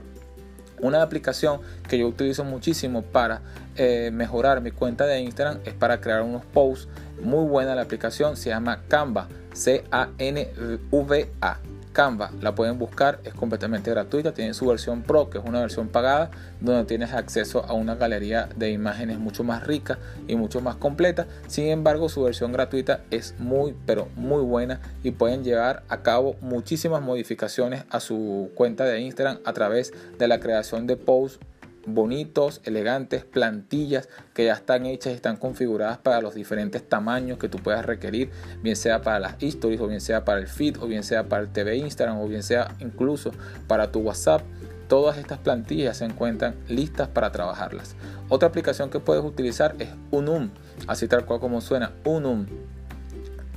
Una 0.80 1.02
aplicación 1.02 1.60
que 1.88 1.98
yo 1.98 2.06
utilizo 2.06 2.44
muchísimo 2.44 3.02
para 3.02 3.40
eh, 3.76 4.10
mejorar 4.12 4.60
mi 4.60 4.70
cuenta 4.70 5.06
de 5.06 5.20
Instagram 5.20 5.58
es 5.64 5.74
para 5.74 6.00
crear 6.00 6.22
unos 6.22 6.44
posts. 6.44 6.88
Muy 7.20 7.48
buena 7.48 7.74
la 7.74 7.82
aplicación, 7.82 8.36
se 8.36 8.50
llama 8.50 8.82
Canva, 8.88 9.28
C-A-N-V-A. 9.54 11.58
Canva 11.92 12.30
la 12.42 12.54
pueden 12.54 12.78
buscar, 12.78 13.20
es 13.24 13.32
completamente 13.32 13.90
gratuita, 13.90 14.34
tiene 14.34 14.52
su 14.52 14.66
versión 14.66 15.02
Pro, 15.02 15.30
que 15.30 15.38
es 15.38 15.44
una 15.44 15.60
versión 15.60 15.88
pagada, 15.88 16.30
donde 16.60 16.84
tienes 16.84 17.14
acceso 17.14 17.64
a 17.64 17.72
una 17.72 17.94
galería 17.94 18.50
de 18.54 18.70
imágenes 18.70 19.18
mucho 19.18 19.44
más 19.44 19.66
rica 19.66 19.98
y 20.28 20.36
mucho 20.36 20.60
más 20.60 20.76
completa. 20.76 21.26
Sin 21.46 21.68
embargo, 21.68 22.10
su 22.10 22.22
versión 22.22 22.52
gratuita 22.52 23.00
es 23.10 23.34
muy, 23.38 23.74
pero 23.86 24.08
muy 24.14 24.42
buena 24.42 24.82
y 25.02 25.12
pueden 25.12 25.42
llevar 25.42 25.84
a 25.88 26.02
cabo 26.02 26.36
muchísimas 26.42 27.00
modificaciones 27.00 27.84
a 27.88 28.00
su 28.00 28.50
cuenta 28.54 28.84
de 28.84 29.00
Instagram 29.00 29.38
a 29.46 29.54
través 29.54 29.94
de 30.18 30.28
la 30.28 30.38
creación 30.38 30.86
de 30.86 30.98
posts 30.98 31.40
bonitos, 31.86 32.60
elegantes, 32.64 33.24
plantillas 33.24 34.08
que 34.34 34.46
ya 34.46 34.54
están 34.54 34.86
hechas 34.86 35.12
y 35.12 35.16
están 35.16 35.36
configuradas 35.36 35.98
para 35.98 36.20
los 36.20 36.34
diferentes 36.34 36.86
tamaños 36.86 37.38
que 37.38 37.48
tú 37.48 37.58
puedas 37.58 37.86
requerir, 37.86 38.30
bien 38.62 38.76
sea 38.76 39.02
para 39.02 39.20
las 39.20 39.36
stories 39.40 39.80
o 39.80 39.86
bien 39.86 40.00
sea 40.00 40.24
para 40.24 40.40
el 40.40 40.48
feed 40.48 40.76
o 40.80 40.86
bien 40.86 41.04
sea 41.04 41.28
para 41.28 41.42
el 41.42 41.48
TV 41.48 41.76
Instagram 41.76 42.20
o 42.20 42.28
bien 42.28 42.42
sea 42.42 42.74
incluso 42.80 43.30
para 43.66 43.90
tu 43.92 44.00
WhatsApp. 44.00 44.42
Todas 44.88 45.18
estas 45.18 45.38
plantillas 45.38 45.96
se 45.96 46.04
encuentran 46.04 46.54
listas 46.68 47.08
para 47.08 47.32
trabajarlas. 47.32 47.96
Otra 48.28 48.48
aplicación 48.48 48.90
que 48.90 49.00
puedes 49.00 49.24
utilizar 49.24 49.74
es 49.78 49.88
Unum, 50.10 50.50
así 50.86 51.08
tal 51.08 51.24
cual 51.24 51.40
como 51.40 51.60
suena, 51.60 51.92
Unum. 52.04 52.46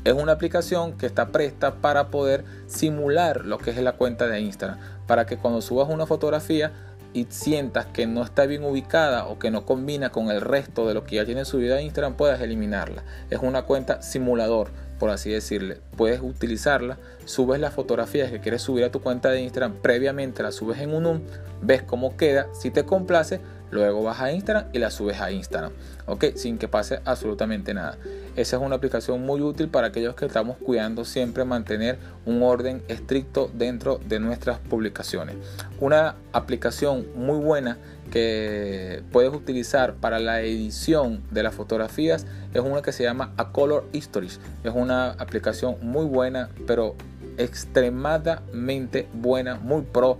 Es 0.06 0.14
una 0.14 0.32
aplicación 0.32 0.98
que 0.98 1.06
está 1.06 1.28
presta 1.28 1.76
para 1.76 2.08
poder 2.10 2.46
simular 2.68 3.46
lo 3.46 3.58
que 3.58 3.72
es 3.72 3.78
la 3.78 3.92
cuenta 3.92 4.28
de 4.28 4.40
Instagram, 4.40 4.80
para 5.06 5.26
que 5.26 5.38
cuando 5.38 5.62
subas 5.62 5.90
una 5.90 6.06
fotografía 6.06 6.72
y 7.14 7.28
sientas 7.30 7.86
que 7.88 8.08
no 8.08 8.24
está 8.24 8.46
bien 8.46 8.64
ubicada 8.64 9.26
o 9.26 9.40
que 9.40 9.52
no 9.52 9.66
combina 9.66 10.12
con 10.12 10.30
el 10.30 10.42
resto 10.42 10.88
de 10.88 10.94
lo 10.94 11.04
que 11.04 11.16
ya 11.16 11.26
tiene 11.26 11.46
subida 11.46 11.78
a 11.78 11.82
Instagram, 11.82 12.16
puedes 12.16 12.40
eliminarla. 12.42 13.04
Es 13.30 13.40
una 13.42 13.64
cuenta 13.64 14.02
simulador, 14.02 14.70
por 15.00 15.10
así 15.10 15.32
decirle. 15.32 15.78
Puedes 15.98 16.22
utilizarla, 16.22 16.98
subes 17.26 17.60
las 17.60 17.74
fotografías 17.74 18.32
que 18.32 18.40
quieres 18.40 18.62
subir 18.62 18.84
a 18.84 18.92
tu 18.92 19.02
cuenta 19.02 19.30
de 19.30 19.42
Instagram, 19.42 19.76
previamente 19.82 20.44
las 20.44 20.56
subes 20.56 20.80
en 20.80 20.94
un 20.94 21.24
ves 21.62 21.84
cómo 21.84 22.16
queda, 22.16 22.48
si 22.54 22.72
te 22.72 22.86
complace, 22.86 23.42
luego 23.72 24.04
vas 24.04 24.20
a 24.20 24.32
Instagram 24.32 24.66
y 24.74 24.80
la 24.80 24.92
subes 24.92 25.20
a 25.22 25.32
Instagram, 25.32 25.72
ok, 26.06 26.26
sin 26.36 26.58
que 26.58 26.68
pase 26.68 27.00
absolutamente 27.06 27.74
nada. 27.74 27.98
Esa 28.36 28.56
es 28.56 28.62
una 28.62 28.76
aplicación 28.76 29.26
muy 29.26 29.42
útil 29.42 29.68
para 29.68 29.88
aquellos 29.88 30.16
que 30.16 30.26
estamos 30.26 30.58
cuidando 30.58 31.04
siempre 31.04 31.44
mantener 31.46 32.00
un 32.26 32.42
orden 32.42 32.82
estricto 32.88 33.52
dentro 33.54 34.00
de 34.08 34.20
nuestras 34.20 34.60
publicaciones. 34.60 35.36
Una 35.80 36.16
aplicación 36.32 37.08
muy 37.16 37.38
buena 37.40 37.78
que 38.12 39.04
puedes 39.12 39.34
utilizar 39.34 39.96
para 39.96 40.20
la 40.20 40.42
edición 40.42 41.22
de 41.32 41.44
las 41.44 41.54
fotografías 41.54 42.26
es 42.54 42.62
una 42.62 42.82
que 42.82 42.92
se 42.92 43.04
llama 43.04 43.34
A 43.38 43.52
Color 43.52 43.88
Histories. 43.92 44.40
Es 44.64 44.74
una 44.74 45.12
aplicación 45.12 45.76
muy 45.82 46.06
buena, 46.06 46.50
pero 46.66 46.96
extremadamente 47.38 49.08
buena, 49.14 49.56
muy 49.56 49.84
pro 49.84 50.18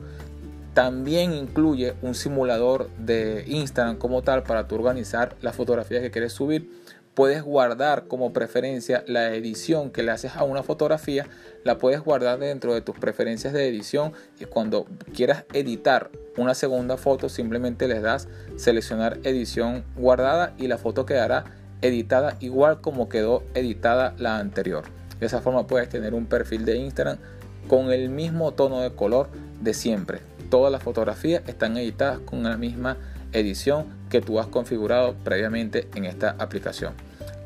también 0.74 1.34
incluye 1.34 1.96
un 2.02 2.16
simulador 2.16 2.90
de 2.98 3.44
Instagram 3.48 3.98
como 3.98 4.22
tal 4.22 4.44
para 4.44 4.68
tu 4.68 4.76
organizar 4.76 5.36
las 5.42 5.56
fotografías 5.56 6.02
que 6.02 6.12
quieres 6.12 6.34
subir. 6.34 6.70
Puedes 7.16 7.44
guardar 7.44 8.08
como 8.08 8.32
preferencia 8.32 9.04
la 9.08 9.34
edición 9.34 9.90
que 9.90 10.04
le 10.04 10.12
haces 10.12 10.36
a 10.36 10.44
una 10.44 10.64
fotografía, 10.64 11.28
la 11.66 11.78
puedes 11.78 12.00
guardar 12.00 12.40
dentro 12.40 12.74
de 12.74 12.82
tus 12.82 12.98
preferencias 12.98 13.52
de 13.52 13.68
edición 13.68 14.14
y 14.40 14.46
cuando 14.46 14.86
quieras 15.14 15.44
editar 15.52 16.12
una 16.38 16.54
segunda 16.54 16.96
foto 16.96 17.28
simplemente 17.28 17.90
les 17.90 18.02
das 18.02 18.30
seleccionar 18.56 19.20
edición 19.24 19.84
guardada 19.98 20.54
y 20.58 20.68
la 20.68 20.78
foto 20.78 21.06
quedará 21.06 21.44
editada 21.82 22.38
igual 22.40 22.80
como 22.80 23.10
quedó 23.10 23.44
editada 23.54 24.14
la 24.18 24.38
anterior. 24.38 24.86
De 25.20 25.26
esa 25.26 25.42
forma 25.42 25.68
puedes 25.68 25.90
tener 25.90 26.14
un 26.14 26.26
perfil 26.26 26.64
de 26.64 26.78
Instagram 26.78 27.18
con 27.68 27.92
el 27.92 28.10
mismo 28.10 28.54
tono 28.54 28.80
de 28.80 28.92
color 28.92 29.30
de 29.60 29.74
siempre. 29.74 30.29
Todas 30.50 30.72
las 30.72 30.82
fotografías 30.82 31.44
están 31.48 31.78
editadas 31.78 32.20
con 32.20 32.44
la 32.44 32.58
misma 32.58 32.98
edición 33.34 33.86
que 34.10 34.22
tú 34.22 34.40
has 34.40 34.48
configurado 34.48 35.14
previamente 35.24 35.88
en 35.96 36.06
esta 36.06 36.36
aplicación. 36.40 36.94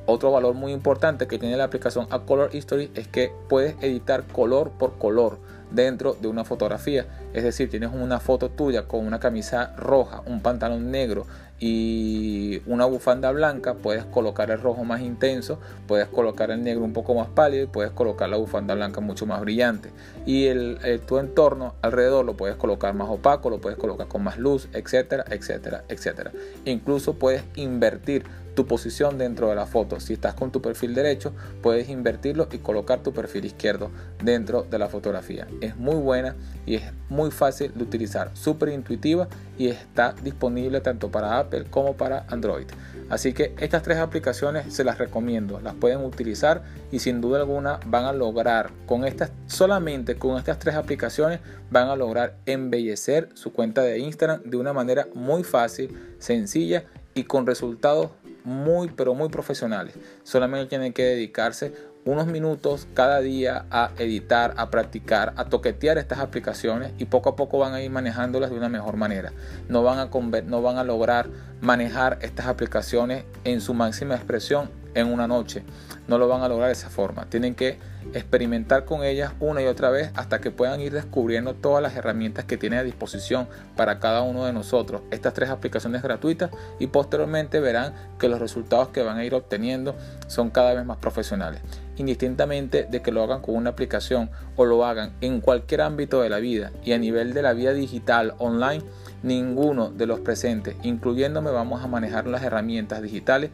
Otro 0.05 0.31
valor 0.31 0.53
muy 0.53 0.71
importante 0.71 1.27
que 1.27 1.37
tiene 1.37 1.57
la 1.57 1.65
aplicación 1.65 2.07
A 2.09 2.19
Color 2.19 2.53
History 2.53 2.91
es 2.95 3.07
que 3.07 3.31
puedes 3.49 3.75
editar 3.81 4.23
color 4.23 4.71
por 4.71 4.97
color 4.97 5.37
dentro 5.73 6.13
de 6.13 6.27
una 6.27 6.45
fotografía. 6.45 7.05
Es 7.33 7.43
decir, 7.43 7.69
tienes 7.69 7.89
una 7.93 8.19
foto 8.19 8.49
tuya 8.49 8.88
con 8.88 9.05
una 9.05 9.19
camisa 9.19 9.73
roja, 9.75 10.21
un 10.25 10.41
pantalón 10.41 10.91
negro 10.91 11.25
y 11.59 12.62
una 12.65 12.86
bufanda 12.86 13.31
blanca, 13.31 13.75
puedes 13.75 14.03
colocar 14.05 14.51
el 14.51 14.59
rojo 14.59 14.83
más 14.83 15.01
intenso, 15.01 15.59
puedes 15.88 16.07
colocar 16.07 16.51
el 16.51 16.62
negro 16.62 16.83
un 16.83 16.93
poco 16.93 17.15
más 17.15 17.29
pálido 17.29 17.63
y 17.63 17.67
puedes 17.67 17.91
colocar 17.91 18.27
la 18.29 18.38
bufanda 18.38 18.75
blanca 18.75 18.99
mucho 19.01 19.25
más 19.25 19.39
brillante. 19.41 19.89
Y 20.25 20.47
el, 20.47 21.01
tu 21.07 21.19
entorno 21.19 21.75
alrededor 21.81 22.25
lo 22.25 22.36
puedes 22.36 22.57
colocar 22.57 22.93
más 22.93 23.09
opaco, 23.09 23.49
lo 23.49 23.62
puedes 23.62 23.79
colocar 23.79 24.07
con 24.07 24.23
más 24.23 24.38
luz, 24.38 24.67
etcétera, 24.73 25.23
etcétera, 25.29 25.83
etcétera. 25.88 26.31
Incluso 26.65 27.13
puedes 27.13 27.43
invertir 27.55 28.25
tu 28.55 28.65
posición 28.67 29.17
dentro 29.17 29.49
de 29.49 29.55
la 29.55 29.65
foto. 29.65 29.99
Si 29.99 30.13
estás 30.13 30.33
con 30.33 30.51
tu 30.51 30.61
perfil 30.61 30.93
derecho, 30.93 31.33
puedes 31.61 31.89
invertirlo 31.89 32.47
y 32.51 32.59
colocar 32.59 33.01
tu 33.01 33.13
perfil 33.13 33.45
izquierdo 33.45 33.91
dentro 34.23 34.63
de 34.63 34.79
la 34.79 34.89
fotografía. 34.89 35.47
Es 35.61 35.75
muy 35.75 35.95
buena 35.95 36.35
y 36.65 36.75
es 36.75 36.83
muy 37.09 37.31
fácil 37.31 37.71
de 37.75 37.83
utilizar, 37.83 38.31
súper 38.33 38.69
intuitiva 38.69 39.27
y 39.57 39.67
está 39.67 40.13
disponible 40.23 40.81
tanto 40.81 41.09
para 41.11 41.39
Apple 41.39 41.65
como 41.69 41.95
para 41.95 42.25
Android. 42.29 42.67
Así 43.09 43.33
que 43.33 43.53
estas 43.59 43.83
tres 43.83 43.97
aplicaciones 43.97 44.73
se 44.73 44.83
las 44.83 44.97
recomiendo, 44.97 45.59
las 45.59 45.75
pueden 45.75 46.03
utilizar 46.03 46.63
y 46.91 46.99
sin 46.99 47.21
duda 47.21 47.39
alguna 47.39 47.79
van 47.85 48.05
a 48.05 48.13
lograr 48.13 48.71
con 48.85 49.05
estas 49.05 49.31
solamente 49.47 50.15
con 50.15 50.37
estas 50.37 50.59
tres 50.59 50.75
aplicaciones 50.75 51.39
van 51.69 51.89
a 51.89 51.95
lograr 51.95 52.37
embellecer 52.45 53.29
su 53.33 53.51
cuenta 53.51 53.81
de 53.81 53.99
Instagram 53.99 54.41
de 54.43 54.57
una 54.57 54.73
manera 54.73 55.07
muy 55.13 55.43
fácil, 55.43 56.15
sencilla 56.19 56.85
y 57.13 57.23
con 57.23 57.45
resultados 57.45 58.11
muy, 58.43 58.89
pero 58.89 59.13
muy 59.13 59.29
profesionales. 59.29 59.95
Solamente 60.23 60.67
tienen 60.67 60.93
que 60.93 61.03
dedicarse 61.03 61.73
unos 62.06 62.27
minutos 62.27 62.88
cada 62.93 63.21
día 63.21 63.65
a 63.71 63.91
editar, 63.97 64.53
a 64.58 64.69
practicar, 64.69 65.34
a 65.38 65.45
toquetear 65.45 65.97
estas 65.97 66.19
aplicaciones 66.19 66.91
y 66.97 67.06
poco 67.06 67.29
a 67.29 67.36
poco 67.36 67.60
van 67.60 67.73
a 67.73 67.82
ir 67.82 67.89
manejándolas 67.89 68.49
de 68.49 68.58
una 68.58 68.69
mejor 68.69 68.97
manera. 68.97 69.32
No 69.69 69.84
van 69.84 69.99
a, 69.99 70.10
no 70.41 70.62
van 70.62 70.77
a 70.77 70.84
lograr 70.84 71.29
manejar 71.62 72.19
estas 72.21 72.47
aplicaciones 72.47 73.23
en 73.45 73.62
su 73.62 73.73
máxima 73.73 74.15
expresión 74.15 74.82
en 74.95 75.12
una 75.12 75.27
noche. 75.27 75.63
No 76.08 76.17
lo 76.17 76.27
van 76.27 76.41
a 76.41 76.49
lograr 76.49 76.67
de 76.67 76.73
esa 76.73 76.89
forma. 76.89 77.25
Tienen 77.29 77.56
que 77.56 77.77
experimentar 78.13 78.86
con 78.86 79.03
ellas 79.03 79.34
una 79.39 79.62
y 79.62 79.65
otra 79.65 79.89
vez 79.89 80.12
hasta 80.15 80.41
que 80.41 80.51
puedan 80.51 80.82
ir 80.82 80.91
descubriendo 80.91 81.53
todas 81.53 81.82
las 81.82 81.95
herramientas 81.95 82.45
que 82.45 82.58
tiene 82.58 82.77
a 82.77 82.84
disposición 82.84 83.47
para 83.75 83.99
cada 83.99 84.21
uno 84.21 84.45
de 84.45 84.53
nosotros 84.53 85.01
estas 85.12 85.34
tres 85.34 85.49
aplicaciones 85.49 86.01
gratuitas 86.01 86.51
y 86.79 86.88
posteriormente 86.88 87.60
verán 87.60 87.93
que 88.19 88.27
los 88.27 88.39
resultados 88.39 88.89
que 88.89 89.03
van 89.03 89.17
a 89.17 89.25
ir 89.25 89.34
obteniendo 89.34 89.95
son 90.27 90.49
cada 90.49 90.73
vez 90.73 90.86
más 90.86 90.97
profesionales 90.97 91.62
indistintamente 91.95 92.88
de 92.89 93.01
que 93.01 93.12
lo 93.12 93.23
hagan 93.23 93.41
con 93.41 93.56
una 93.56 93.71
aplicación 93.71 94.29
o 94.56 94.65
lo 94.65 94.86
hagan 94.86 95.13
en 95.21 95.41
cualquier 95.41 95.82
ámbito 95.82 96.21
de 96.21 96.29
la 96.29 96.39
vida 96.39 96.71
y 96.84 96.93
a 96.93 96.97
nivel 96.97 97.34
de 97.34 97.41
la 97.41 97.53
vida 97.53 97.73
digital 97.73 98.34
online 98.39 98.84
ninguno 99.21 99.89
de 99.89 100.08
los 100.08 100.19
presentes 100.19 100.75
incluyéndome 100.84 101.51
vamos 101.51 101.84
a 101.84 101.88
manejar 101.88 102.27
las 102.27 102.43
herramientas 102.43 103.01
digitales 103.01 103.51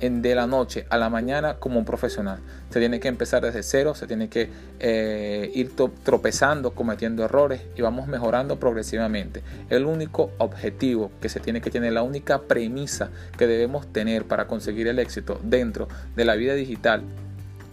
de 0.00 0.34
la 0.34 0.46
noche 0.46 0.86
a 0.90 0.96
la 0.96 1.10
mañana 1.10 1.54
como 1.54 1.78
un 1.78 1.84
profesional. 1.84 2.38
Se 2.70 2.78
tiene 2.78 3.00
que 3.00 3.08
empezar 3.08 3.42
desde 3.42 3.62
cero, 3.62 3.94
se 3.94 4.06
tiene 4.06 4.28
que 4.28 4.48
eh, 4.78 5.50
ir 5.54 5.72
tropezando, 6.04 6.72
cometiendo 6.72 7.24
errores 7.24 7.62
y 7.76 7.82
vamos 7.82 8.06
mejorando 8.06 8.60
progresivamente. 8.60 9.42
El 9.70 9.86
único 9.86 10.30
objetivo 10.38 11.10
que 11.20 11.28
se 11.28 11.40
tiene 11.40 11.60
que 11.60 11.70
tener, 11.70 11.92
la 11.92 12.02
única 12.02 12.42
premisa 12.42 13.10
que 13.36 13.46
debemos 13.46 13.92
tener 13.92 14.24
para 14.24 14.46
conseguir 14.46 14.86
el 14.86 14.98
éxito 14.98 15.40
dentro 15.42 15.88
de 16.14 16.24
la 16.24 16.36
vida 16.36 16.54
digital, 16.54 17.02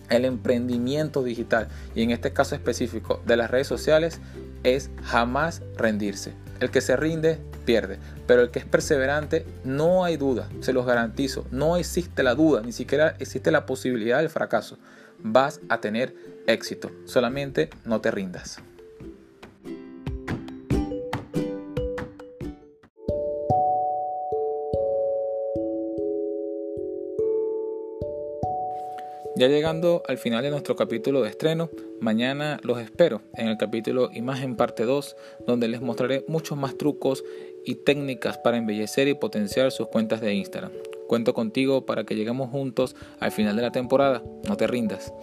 el 0.10 0.26
emprendimiento 0.26 1.24
digital 1.24 1.68
y 1.96 2.04
en 2.04 2.12
este 2.12 2.32
caso 2.32 2.56
específico 2.56 3.22
de 3.26 3.38
las 3.38 3.50
redes 3.50 3.68
sociales 3.68 4.20
es 4.64 4.90
jamás 5.04 5.62
rendirse. 5.78 6.34
El 6.60 6.72
que 6.72 6.82
se 6.82 6.96
rinde 6.96 7.40
pierde, 7.66 8.00
pero 8.28 8.42
el 8.42 8.52
que 8.52 8.60
es 8.60 8.66
perseverante 8.66 9.46
no 9.64 10.06
hay 10.06 10.18
duda, 10.18 10.50
se 10.62 10.74
los 10.74 10.86
garantizo, 10.86 11.46
no 11.52 11.78
existe 11.78 12.24
la 12.24 12.36
duda, 12.36 12.62
ni 12.62 12.72
siquiera 12.72 13.16
existe 13.20 13.52
la 13.52 13.66
posibilidad 13.66 14.20
del 14.20 14.30
fracaso. 14.30 14.78
Vas 15.20 15.60
a 15.70 15.82
tener 15.82 16.16
éxito, 16.48 16.92
solamente 17.06 17.70
no 17.84 18.02
te 18.02 18.12
rindas. 18.12 18.62
Ya 29.38 29.50
llegando 29.50 30.02
al 30.08 30.18
final 30.18 30.44
de 30.44 30.50
nuestro 30.50 30.78
capítulo 30.78 31.22
de 31.22 31.28
estreno, 31.28 31.70
mañana 32.00 32.58
los 32.64 32.80
espero 32.80 33.22
en 33.34 33.50
el 33.50 33.58
capítulo 33.58 34.10
Imagen 34.14 34.56
parte 34.56 34.86
2, 34.86 35.18
donde 35.46 35.68
les 35.68 35.82
mostraré 35.82 36.24
muchos 36.30 36.58
más 36.58 36.78
trucos 36.78 37.26
y 37.66 37.76
técnicas 37.76 38.38
para 38.38 38.58
embellecer 38.58 39.08
y 39.08 39.16
potenciar 39.16 39.72
sus 39.72 39.88
cuentas 39.88 40.22
de 40.22 40.34
Instagram. 40.34 40.72
Cuento 41.08 41.34
contigo 41.34 41.86
para 41.86 42.04
que 42.04 42.16
lleguemos 42.16 42.50
juntos 42.50 42.96
al 43.20 43.32
final 43.32 43.56
de 43.56 43.62
la 43.62 43.72
temporada, 43.72 44.24
no 44.48 44.58
te 44.58 44.68
rindas. 44.68 45.14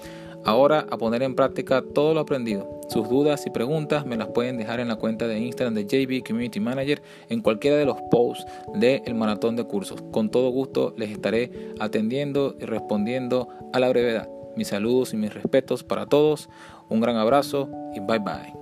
Ahora 0.45 0.87
a 0.91 0.99
poner 0.99 1.23
en 1.23 1.37
práctica 1.37 1.83
todo 1.95 2.15
lo 2.15 2.21
aprendido. 2.21 2.81
Sus 2.89 3.09
dudas 3.09 3.47
y 3.47 3.51
preguntas 3.51 4.05
me 4.07 4.17
las 4.17 4.29
pueden 4.29 4.59
dejar 4.59 4.81
en 4.81 4.89
la 4.89 4.97
cuenta 4.97 5.29
de 5.29 5.39
Instagram 5.39 5.75
de 5.75 5.85
JB 5.85 6.27
Community 6.27 6.59
Manager 6.59 7.01
en 7.29 7.41
cualquiera 7.41 7.77
de 7.77 7.87
los 7.87 7.97
posts 8.11 8.45
del 8.75 9.15
maratón 9.15 9.55
de 9.57 9.65
cursos. 9.65 10.03
Con 10.11 10.31
todo 10.31 10.51
gusto 10.51 10.95
les 10.97 11.11
estaré 11.11 11.51
atendiendo 11.79 12.57
y 12.59 12.65
respondiendo 12.65 13.49
a 13.73 13.79
la 13.79 13.89
brevedad. 13.89 14.29
Mis 14.57 14.69
saludos 14.69 15.15
y 15.15 15.17
mis 15.17 15.33
respetos 15.33 15.85
para 15.85 16.07
todos. 16.07 16.49
Un 16.89 17.01
gran 17.01 17.17
abrazo 17.17 17.71
y 17.95 18.01
bye 18.01 18.19
bye. 18.19 18.62